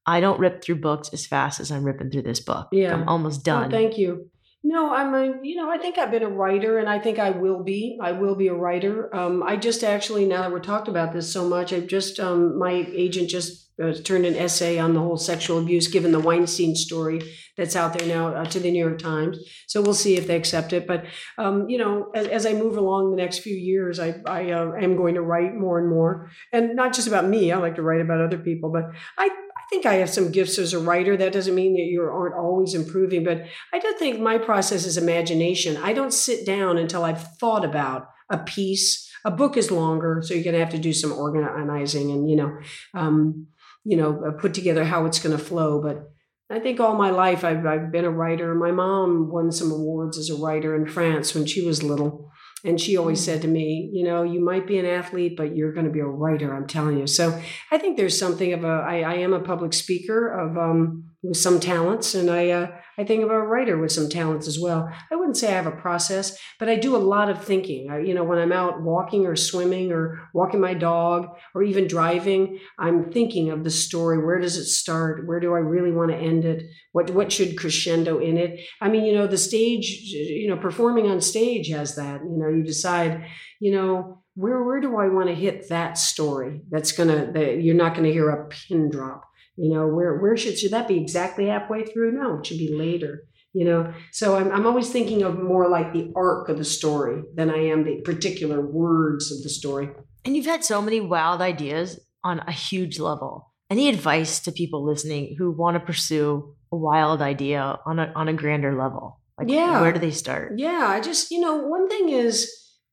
[0.06, 2.68] I don't rip through books as fast as I'm ripping through this book.
[2.72, 2.94] Yeah.
[2.94, 3.68] I'm almost oh, done.
[3.68, 4.32] Oh, thank you.
[4.64, 7.32] No, I'm a, you know, I think I've been a writer and I think I
[7.32, 7.98] will be.
[8.00, 9.14] I will be a writer.
[9.16, 12.60] Um, I just actually, now that we're talked about this so much, I've just, um,
[12.60, 16.76] my agent just uh, turned an essay on the whole sexual abuse given the Weinstein
[16.76, 17.22] story
[17.58, 19.40] that's out there now uh, to the New York Times.
[19.68, 20.86] So we'll see if they accept it.
[20.86, 21.06] But
[21.38, 24.74] um, you know, as, as, I move along the next few years, I, I uh,
[24.74, 27.52] am going to write more and more, and not just about me.
[27.52, 28.84] I like to write about other people, but
[29.18, 29.30] I.
[29.72, 31.16] I think I have some gifts as a writer.
[31.16, 34.98] That doesn't mean that you aren't always improving, but I do think my process is
[34.98, 35.78] imagination.
[35.78, 39.10] I don't sit down until I've thought about a piece.
[39.24, 42.36] A book is longer, so you're going to have to do some organizing and you
[42.36, 42.60] know,
[42.94, 43.48] um,
[43.86, 45.82] you know, uh, put together how it's going to flow.
[45.82, 46.12] But
[46.50, 48.54] I think all my life I've, I've been a writer.
[48.54, 52.30] My mom won some awards as a writer in France when she was little.
[52.64, 53.26] And she always mm.
[53.26, 56.00] said to me, you know, you might be an athlete, but you're going to be
[56.00, 57.08] a writer, I'm telling you.
[57.08, 57.42] So
[57.72, 61.38] I think there's something of a, I, I am a public speaker of, um, with
[61.38, 62.68] some talents, and I uh,
[63.02, 64.88] I think of a writer with some talents as well.
[65.12, 67.90] I wouldn't say I have a process, but I do a lot of thinking.
[67.90, 71.88] I, you know, when I'm out walking or swimming or walking my dog or even
[71.88, 74.24] driving, I'm thinking of the story.
[74.24, 75.26] Where does it start?
[75.26, 76.64] Where do I really want to end it?
[76.92, 78.60] What what should crescendo in it?
[78.80, 82.22] I mean, you know, the stage, you know, performing on stage has that.
[82.22, 83.26] You know, you decide,
[83.60, 86.62] you know, where where do I want to hit that story?
[86.70, 89.24] That's gonna that you're not gonna hear a pin drop.
[89.58, 92.14] You know, where where should should that be exactly halfway through?
[92.14, 93.24] No, it should be later.
[93.54, 97.22] You know, so I'm I'm always thinking of more like the arc of the story
[97.36, 99.90] than I am the particular words of the story.
[100.24, 103.52] And you've had so many wild ideas on a huge level.
[103.70, 108.28] Any advice to people listening who want to pursue a wild idea on a on
[108.30, 109.20] a grander level?
[109.38, 109.82] Like, Yeah.
[109.82, 110.54] where do they start?
[110.58, 112.50] Yeah, I just, you know, one thing is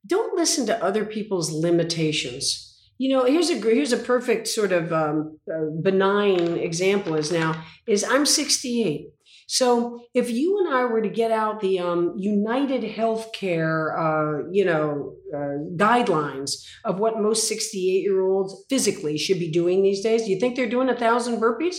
[0.06, 2.67] don't listen to other people's limitations.
[2.98, 7.64] You know, here's a here's a perfect sort of um, uh, benign example is now
[7.86, 9.08] is I'm 68.
[9.50, 14.64] So if you and I were to get out the um, United Healthcare, uh, you
[14.66, 20.24] know, uh, guidelines of what most 68 year olds physically should be doing these days,
[20.24, 21.76] do you think they're doing a thousand burpees?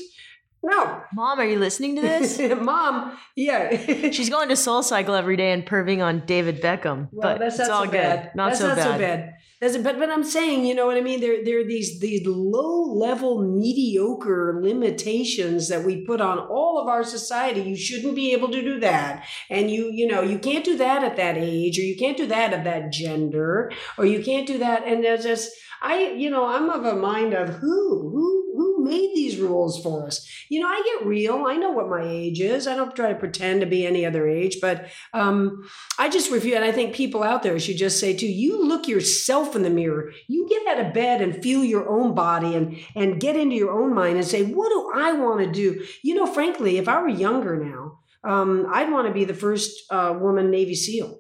[0.62, 2.40] No, Mom, are you listening to this?
[2.62, 3.18] mom.
[3.36, 3.78] Yeah,
[4.12, 7.08] She's going to Soul Cycle every day and perving on David Beckham.
[7.12, 7.98] Well, but that's it's not all so good.
[7.98, 8.36] bad.
[8.36, 8.84] Not, that's so, not bad.
[8.84, 9.34] so bad.
[9.62, 11.20] That's but but I'm saying, you know what I mean?
[11.20, 16.88] There there are these these low level mediocre limitations that we put on all of
[16.88, 17.62] our society.
[17.62, 21.04] You shouldn't be able to do that, and you you know you can't do that
[21.04, 24.58] at that age, or you can't do that at that gender, or you can't do
[24.60, 24.86] that.
[24.86, 25.52] And there's just
[25.82, 28.49] I you know I'm of a mind of who who
[28.90, 30.28] made these rules for us.
[30.50, 31.46] You know I get real.
[31.48, 32.68] I know what my age is.
[32.68, 36.56] I don't try to pretend to be any other age, but um, I just review,
[36.56, 39.70] and I think people out there should just say too, you look yourself in the
[39.70, 40.12] mirror.
[40.28, 43.72] You get out of bed and feel your own body and and get into your
[43.72, 45.86] own mind and say, what do I want to do?
[46.04, 49.84] You know, frankly, if I were younger now, um, I'd want to be the first
[49.90, 51.20] uh, woman Navy SEAL.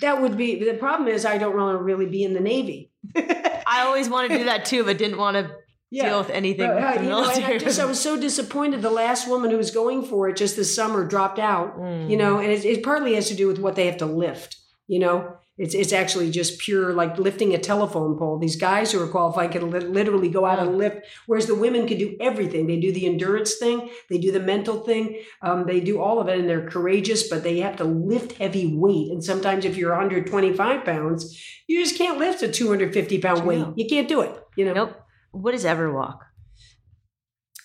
[0.00, 2.90] That would be the problem is I don't want to really be in the Navy.
[3.16, 5.50] I always wanted to do that too, but didn't want to
[5.92, 7.24] deal with anything with uh, you know.
[7.24, 8.80] I just I was so disappointed.
[8.82, 11.78] The last woman who was going for it just this summer dropped out.
[11.78, 12.10] Mm.
[12.10, 14.56] you know and it, it partly has to do with what they have to lift
[14.88, 18.98] you know it's it's actually just pure like lifting a telephone pole these guys who
[19.02, 22.66] are qualified can li- literally go out and lift whereas the women can do everything
[22.66, 25.04] they do the endurance thing they do the mental thing
[25.42, 28.66] um, they do all of it and they're courageous but they have to lift heavy
[28.74, 33.66] weight and sometimes if you're 125 pounds you just can't lift a 250 pound weight
[33.76, 34.96] you can't do it you know Nope.
[35.32, 36.20] What is Everwalk?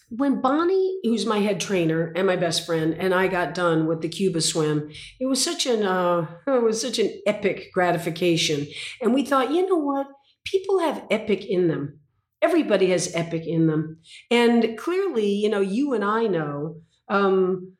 [0.09, 4.01] when Bonnie, who's my head trainer and my best friend, and I got done with
[4.01, 4.89] the Cuba swim,
[5.19, 8.67] it was such an uh, it was such an epic gratification.
[9.01, 10.07] And we thought, you know what?
[10.45, 11.99] People have epic in them.
[12.41, 13.97] Everybody has epic in them.
[14.31, 16.77] And clearly, you know, you and I know
[17.09, 17.73] um,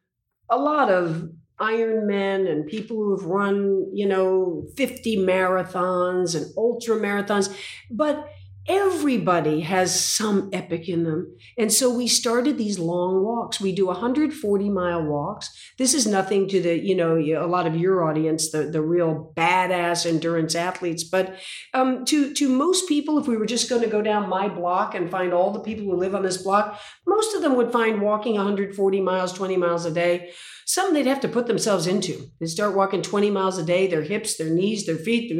[0.49, 1.29] a lot of
[1.61, 7.55] Ironmen and people who have run, you know, 50 marathons and ultra marathons,
[7.89, 8.27] but
[8.68, 11.36] everybody has some epic in them.
[11.57, 13.61] And so we started these long walks.
[13.61, 15.49] We do 140 mile walks.
[15.78, 19.34] This is nothing to the, you know, a lot of your audience, the, the real
[19.38, 21.03] badass endurance athletes.
[21.03, 21.38] But
[21.74, 24.95] um, to, to most people, if we were just going to go down my block
[24.95, 28.01] and find all the people who live on this block, most of them would find
[28.01, 30.32] walking 140 miles, 20 miles a day
[30.68, 32.30] something they'd have to put themselves into.
[32.39, 35.32] They start walking 20 miles a day, their hips, their knees, their feet.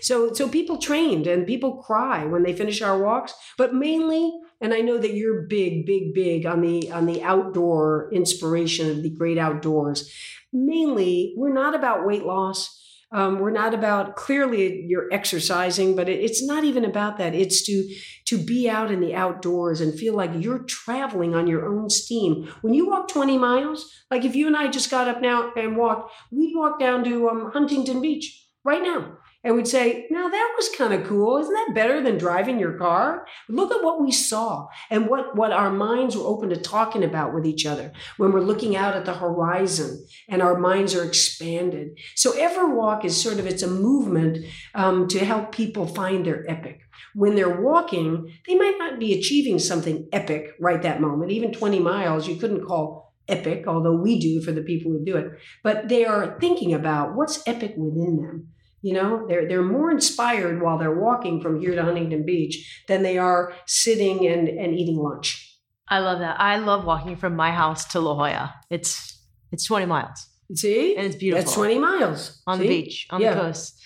[0.00, 4.72] So, so people trained and people cry when they finish our walks, but mainly, and
[4.72, 9.10] I know that you're big, big, big on the on the outdoor inspiration of the
[9.10, 10.10] great outdoors.
[10.52, 12.81] Mainly, we're not about weight loss.
[13.12, 17.34] Um, we're not about clearly you're exercising, but it, it's not even about that.
[17.34, 17.94] It's to
[18.26, 22.48] to be out in the outdoors and feel like you're traveling on your own steam.
[22.62, 25.76] When you walk 20 miles, like if you and I just got up now and
[25.76, 29.18] walked, we'd walk down to um, Huntington Beach right now.
[29.44, 31.38] And we'd say, now that was kind of cool.
[31.38, 33.26] Isn't that better than driving your car?
[33.48, 37.34] Look at what we saw and what, what our minds were open to talking about
[37.34, 41.98] with each other when we're looking out at the horizon and our minds are expanded.
[42.14, 46.82] So Everwalk is sort of, it's a movement um, to help people find their epic
[47.14, 51.30] when they're walking, they might not be achieving something epic right that moment.
[51.32, 55.16] Even 20 miles, you couldn't call epic, although we do for the people who do
[55.16, 55.32] it.
[55.62, 58.48] But they are thinking about what's epic within them.
[58.82, 63.02] You know, they're they're more inspired while they're walking from here to Huntington Beach than
[63.02, 65.48] they are sitting and, and eating lunch.
[65.88, 66.40] I love that.
[66.40, 68.54] I love walking from my house to La Jolla.
[68.70, 69.20] It's
[69.52, 70.96] it's 20 miles See?
[70.96, 71.44] and it's beautiful.
[71.44, 72.42] That's 20 miles.
[72.46, 72.62] on See?
[72.64, 73.34] the beach, on Yeah.
[73.34, 73.80] the coast.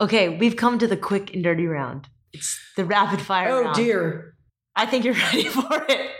[0.00, 2.08] Okay, we've come to the quick and dirty round.
[2.32, 3.74] It's the rapid fire Oh round.
[3.76, 4.34] dear.
[4.76, 6.10] I think you're ready for it.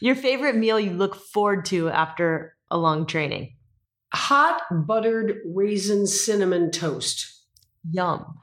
[0.00, 3.56] Your favorite meal you look forward to after a long training?
[4.14, 7.26] Hot buttered raisin cinnamon toast.
[7.90, 8.38] Yum.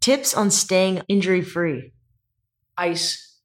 [0.00, 1.92] Tips on staying injury free.
[2.76, 3.38] Ice.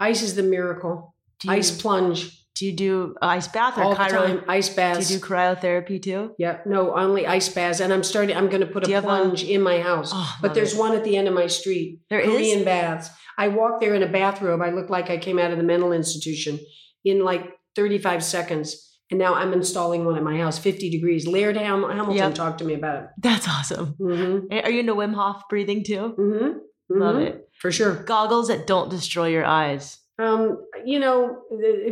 [0.00, 1.14] Ice is the miracle.
[1.40, 4.44] Do you, ice plunge Do you do ice bath or all the time.
[4.48, 5.10] Ice Do baths.
[5.10, 6.32] you do cryotherapy too?
[6.38, 7.80] yeah, no, only ice baths.
[7.80, 8.36] And I'm starting.
[8.36, 10.10] I'm going to put Do a have a- plunge in my house.
[10.12, 10.78] Oh, but there's it.
[10.78, 12.00] one at the end of my street.
[12.10, 12.28] There is?
[12.28, 13.10] Korean baths.
[13.38, 14.60] I walked there in a bathrobe.
[14.60, 16.58] I looked like I came out of the mental institution
[17.04, 17.44] in like
[17.76, 18.87] 35 seconds.
[19.10, 21.26] And now I'm installing one at my house, 50 degrees.
[21.26, 22.34] Laird Ham- Hamilton Yep.
[22.34, 23.08] talked to me about it.
[23.22, 23.94] That's awesome.
[23.98, 24.52] Mm-hmm.
[24.66, 26.14] Are you into Wim Hof breathing too?
[26.18, 26.58] Mm-hmm.
[26.90, 27.26] Love Mhm.
[27.26, 27.48] it.
[27.60, 27.94] For sure.
[28.04, 29.98] Goggles that don't destroy your eyes.
[30.18, 31.38] Um, you know,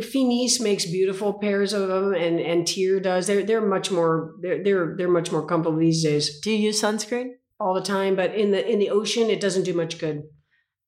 [0.01, 3.25] Finis makes beautiful pairs of them, and and TYR does.
[3.27, 6.81] They're they're much more they're they're they're much more comfortable these days, Do you use
[6.81, 7.29] sunscreen?
[7.59, 8.15] all the time.
[8.15, 10.23] But in the in the ocean, it doesn't do much good.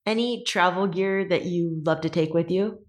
[0.05, 2.79] Any travel gear that you love to take with you?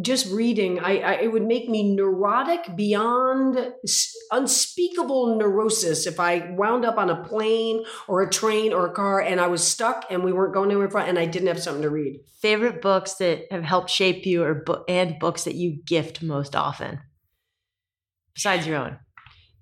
[0.00, 3.72] Just reading, I, I it would make me neurotic beyond
[4.30, 9.20] unspeakable neurosis if I wound up on a plane or a train or a car
[9.20, 11.90] and I was stuck and we weren't going anywhere and I didn't have something to
[11.90, 12.20] read.
[12.40, 16.54] Favorite books that have helped shape you, or book and books that you gift most
[16.54, 17.00] often,
[18.34, 18.98] besides your own.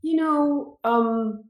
[0.03, 1.45] You know, um,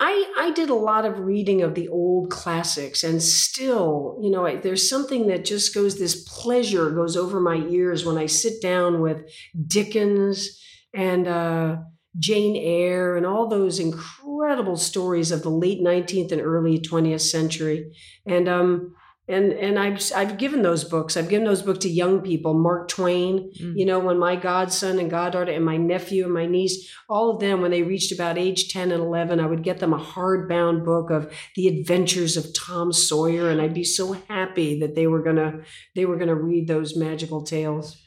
[0.00, 4.60] I I did a lot of reading of the old classics, and still, you know,
[4.60, 5.98] there's something that just goes.
[5.98, 9.28] This pleasure goes over my ears when I sit down with
[9.66, 10.60] Dickens
[10.94, 11.76] and uh,
[12.18, 17.92] Jane Eyre and all those incredible stories of the late 19th and early 20th century,
[18.26, 18.94] and um.
[19.30, 21.14] And and I've I've given those books.
[21.14, 22.54] I've given those books to young people.
[22.54, 23.74] Mark Twain, Mm.
[23.76, 27.40] you know, when my godson and goddaughter and my nephew and my niece, all of
[27.40, 30.84] them, when they reached about age 10 and 11, I would get them a hardbound
[30.84, 33.50] book of the adventures of Tom Sawyer.
[33.50, 35.60] And I'd be so happy that they were to,
[35.94, 37.98] they were going to read those magical tales.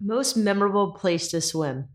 [0.00, 1.88] Most memorable place to swim.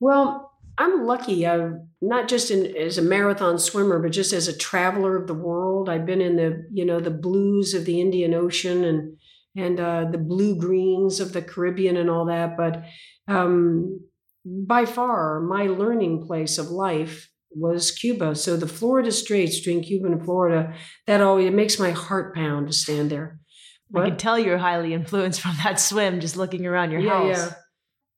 [0.00, 1.46] Well, I'm lucky.
[1.46, 5.34] I'm not just in, as a marathon swimmer, but just as a traveler of the
[5.34, 5.88] world.
[5.88, 9.16] I've been in the, you know, the blues of the Indian Ocean and,
[9.56, 12.56] and uh, the blue greens of the Caribbean and all that.
[12.56, 12.84] But
[13.28, 14.00] um,
[14.44, 18.34] by far, my learning place of life was Cuba.
[18.34, 20.74] So the Florida Straits between Cuba and Florida,
[21.06, 23.38] that always it makes my heart pound to stand there.
[23.94, 27.36] I can tell you're highly influenced from that swim just looking around your yeah, house.
[27.36, 27.54] yeah.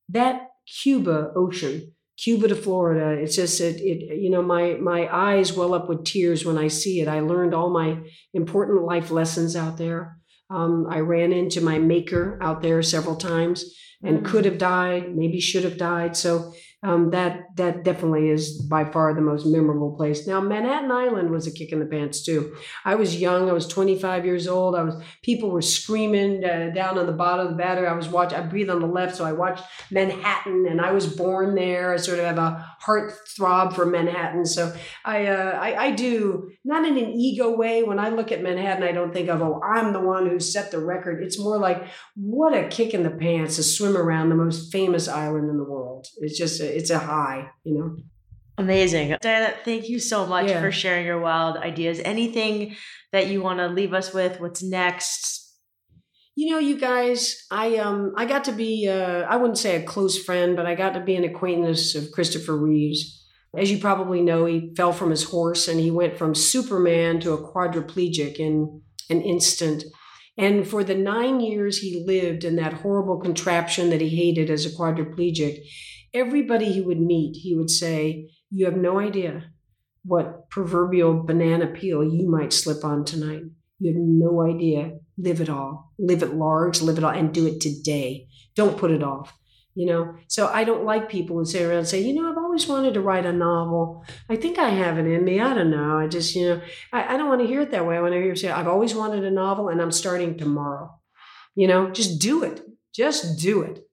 [0.08, 0.48] That
[0.82, 5.74] Cuba ocean, Cuba to Florida, it's just it, it you know, my my eyes well
[5.74, 7.08] up with tears when I see it.
[7.08, 7.98] I learned all my
[8.32, 10.16] important life lessons out there.
[10.48, 13.64] Um, I ran into my maker out there several times
[14.02, 14.24] and Mm.
[14.24, 16.16] could have died, maybe should have died.
[16.16, 16.52] So
[16.86, 20.24] um, that that definitely is by far the most memorable place.
[20.24, 22.54] Now Manhattan Island was a kick in the pants too.
[22.84, 23.50] I was young.
[23.50, 24.76] I was 25 years old.
[24.76, 27.88] I was people were screaming uh, down on the bottom of the battery.
[27.88, 28.38] I was watching.
[28.38, 31.92] I breathe on the left, so I watched Manhattan, and I was born there.
[31.92, 34.46] I sort of have a heart throb for Manhattan.
[34.46, 34.72] So
[35.04, 37.82] I, uh, I I do not in an ego way.
[37.82, 40.70] When I look at Manhattan, I don't think of oh I'm the one who set
[40.70, 41.20] the record.
[41.20, 41.82] It's more like
[42.14, 45.64] what a kick in the pants to swim around the most famous island in the
[45.64, 46.06] world.
[46.18, 47.96] It's just a, it's a high, you know.
[48.58, 49.16] Amazing.
[49.20, 50.60] Diana, thank you so much Yeah.
[50.60, 52.00] for sharing your wild ideas.
[52.04, 52.74] Anything
[53.12, 54.40] that you want to leave us with?
[54.40, 55.42] What's next?
[56.36, 59.82] You know, you guys, I um I got to be uh I wouldn't say a
[59.82, 63.00] close friend, but I got to be an acquaintance of Christopher Reeves.
[63.56, 67.32] As you probably know, he fell from his horse and he went from Superman to
[67.32, 69.84] a quadriplegic in an instant.
[70.38, 74.66] And for the nine years he lived in that horrible contraption that he hated as
[74.66, 75.54] a quadriplegic,
[76.16, 79.44] everybody he would meet, he would say, You have no idea
[80.04, 83.42] what proverbial banana peel you might slip on tonight.
[83.78, 84.98] You have no idea.
[85.18, 85.92] Live it all.
[85.98, 88.28] Live it large, live it all, and do it today.
[88.54, 89.36] Don't put it off.
[89.74, 92.38] You know, so I don't like people who say around and say, you know, I've
[92.38, 94.06] always wanted to write a novel.
[94.30, 95.38] I think I have it in me.
[95.38, 95.98] I don't know.
[95.98, 96.62] I just, you know,
[96.94, 97.98] I, I don't want to hear it that way.
[97.98, 100.98] I want to hear you say, I've always wanted a novel and I'm starting tomorrow.
[101.54, 102.62] You know, just do it.
[102.94, 103.85] Just do it.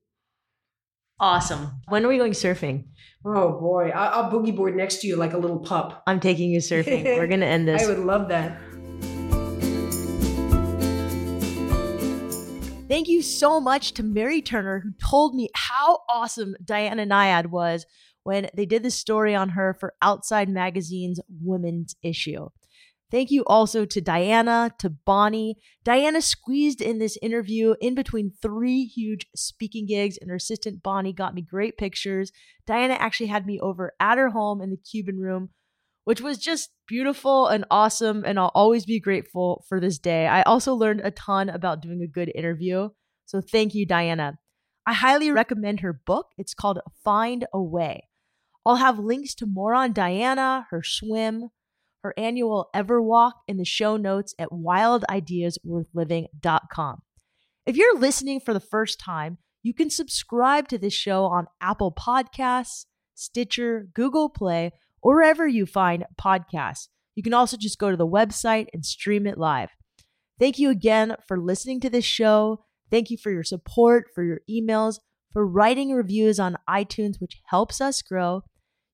[1.19, 1.81] Awesome.
[1.87, 2.85] When are we going surfing?
[3.25, 6.03] Oh boy, I, I'll boogie board next to you like a little pup.
[6.05, 7.03] I'm taking you surfing.
[7.03, 7.83] We're going to end this.
[7.85, 8.59] I would love that.
[12.89, 17.85] Thank you so much to Mary Turner, who told me how awesome Diana Nyad was
[18.23, 22.49] when they did this story on her for Outside Magazine's women's issue.
[23.13, 25.57] Thank you also to Diana, to Bonnie.
[25.83, 31.13] Diana squeezed in this interview in between three huge speaking gigs, and her assistant Bonnie
[31.13, 32.31] got me great pictures.
[32.65, 35.49] Diana actually had me over at her home in the Cuban room,
[36.05, 38.23] which was just beautiful and awesome.
[38.25, 40.25] And I'll always be grateful for this day.
[40.25, 42.89] I also learned a ton about doing a good interview.
[43.27, 44.39] So thank you, Diana.
[44.87, 46.29] I highly recommend her book.
[46.39, 48.09] It's called Find a Way.
[48.65, 51.49] I'll have links to more on Diana, her swim,
[52.03, 57.01] her annual Everwalk in the show notes at wildideasworthliving.com.
[57.65, 61.93] If you're listening for the first time, you can subscribe to this show on Apple
[61.93, 62.85] Podcasts,
[63.15, 66.89] Stitcher, Google Play, or wherever you find podcasts.
[67.15, 69.69] You can also just go to the website and stream it live.
[70.39, 72.65] Thank you again for listening to this show.
[72.91, 74.99] Thank you for your support, for your emails,
[75.31, 78.41] for writing reviews on iTunes, which helps us grow.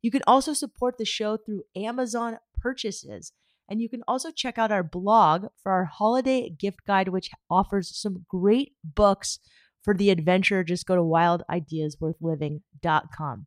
[0.02, 3.34] You can also support the show through Amazon purchases.
[3.70, 7.96] And you can also check out our blog for our holiday gift guide, which offers
[7.96, 9.38] some great books
[9.84, 10.64] for the adventure.
[10.64, 13.46] Just go to wildideasworthliving.com.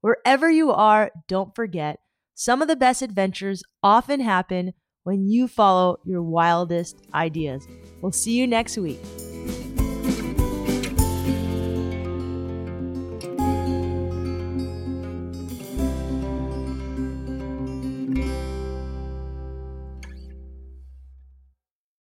[0.00, 1.98] Wherever you are, don't forget
[2.34, 7.66] some of the best adventures often happen when you follow your wildest ideas.
[8.00, 9.00] We'll see you next week.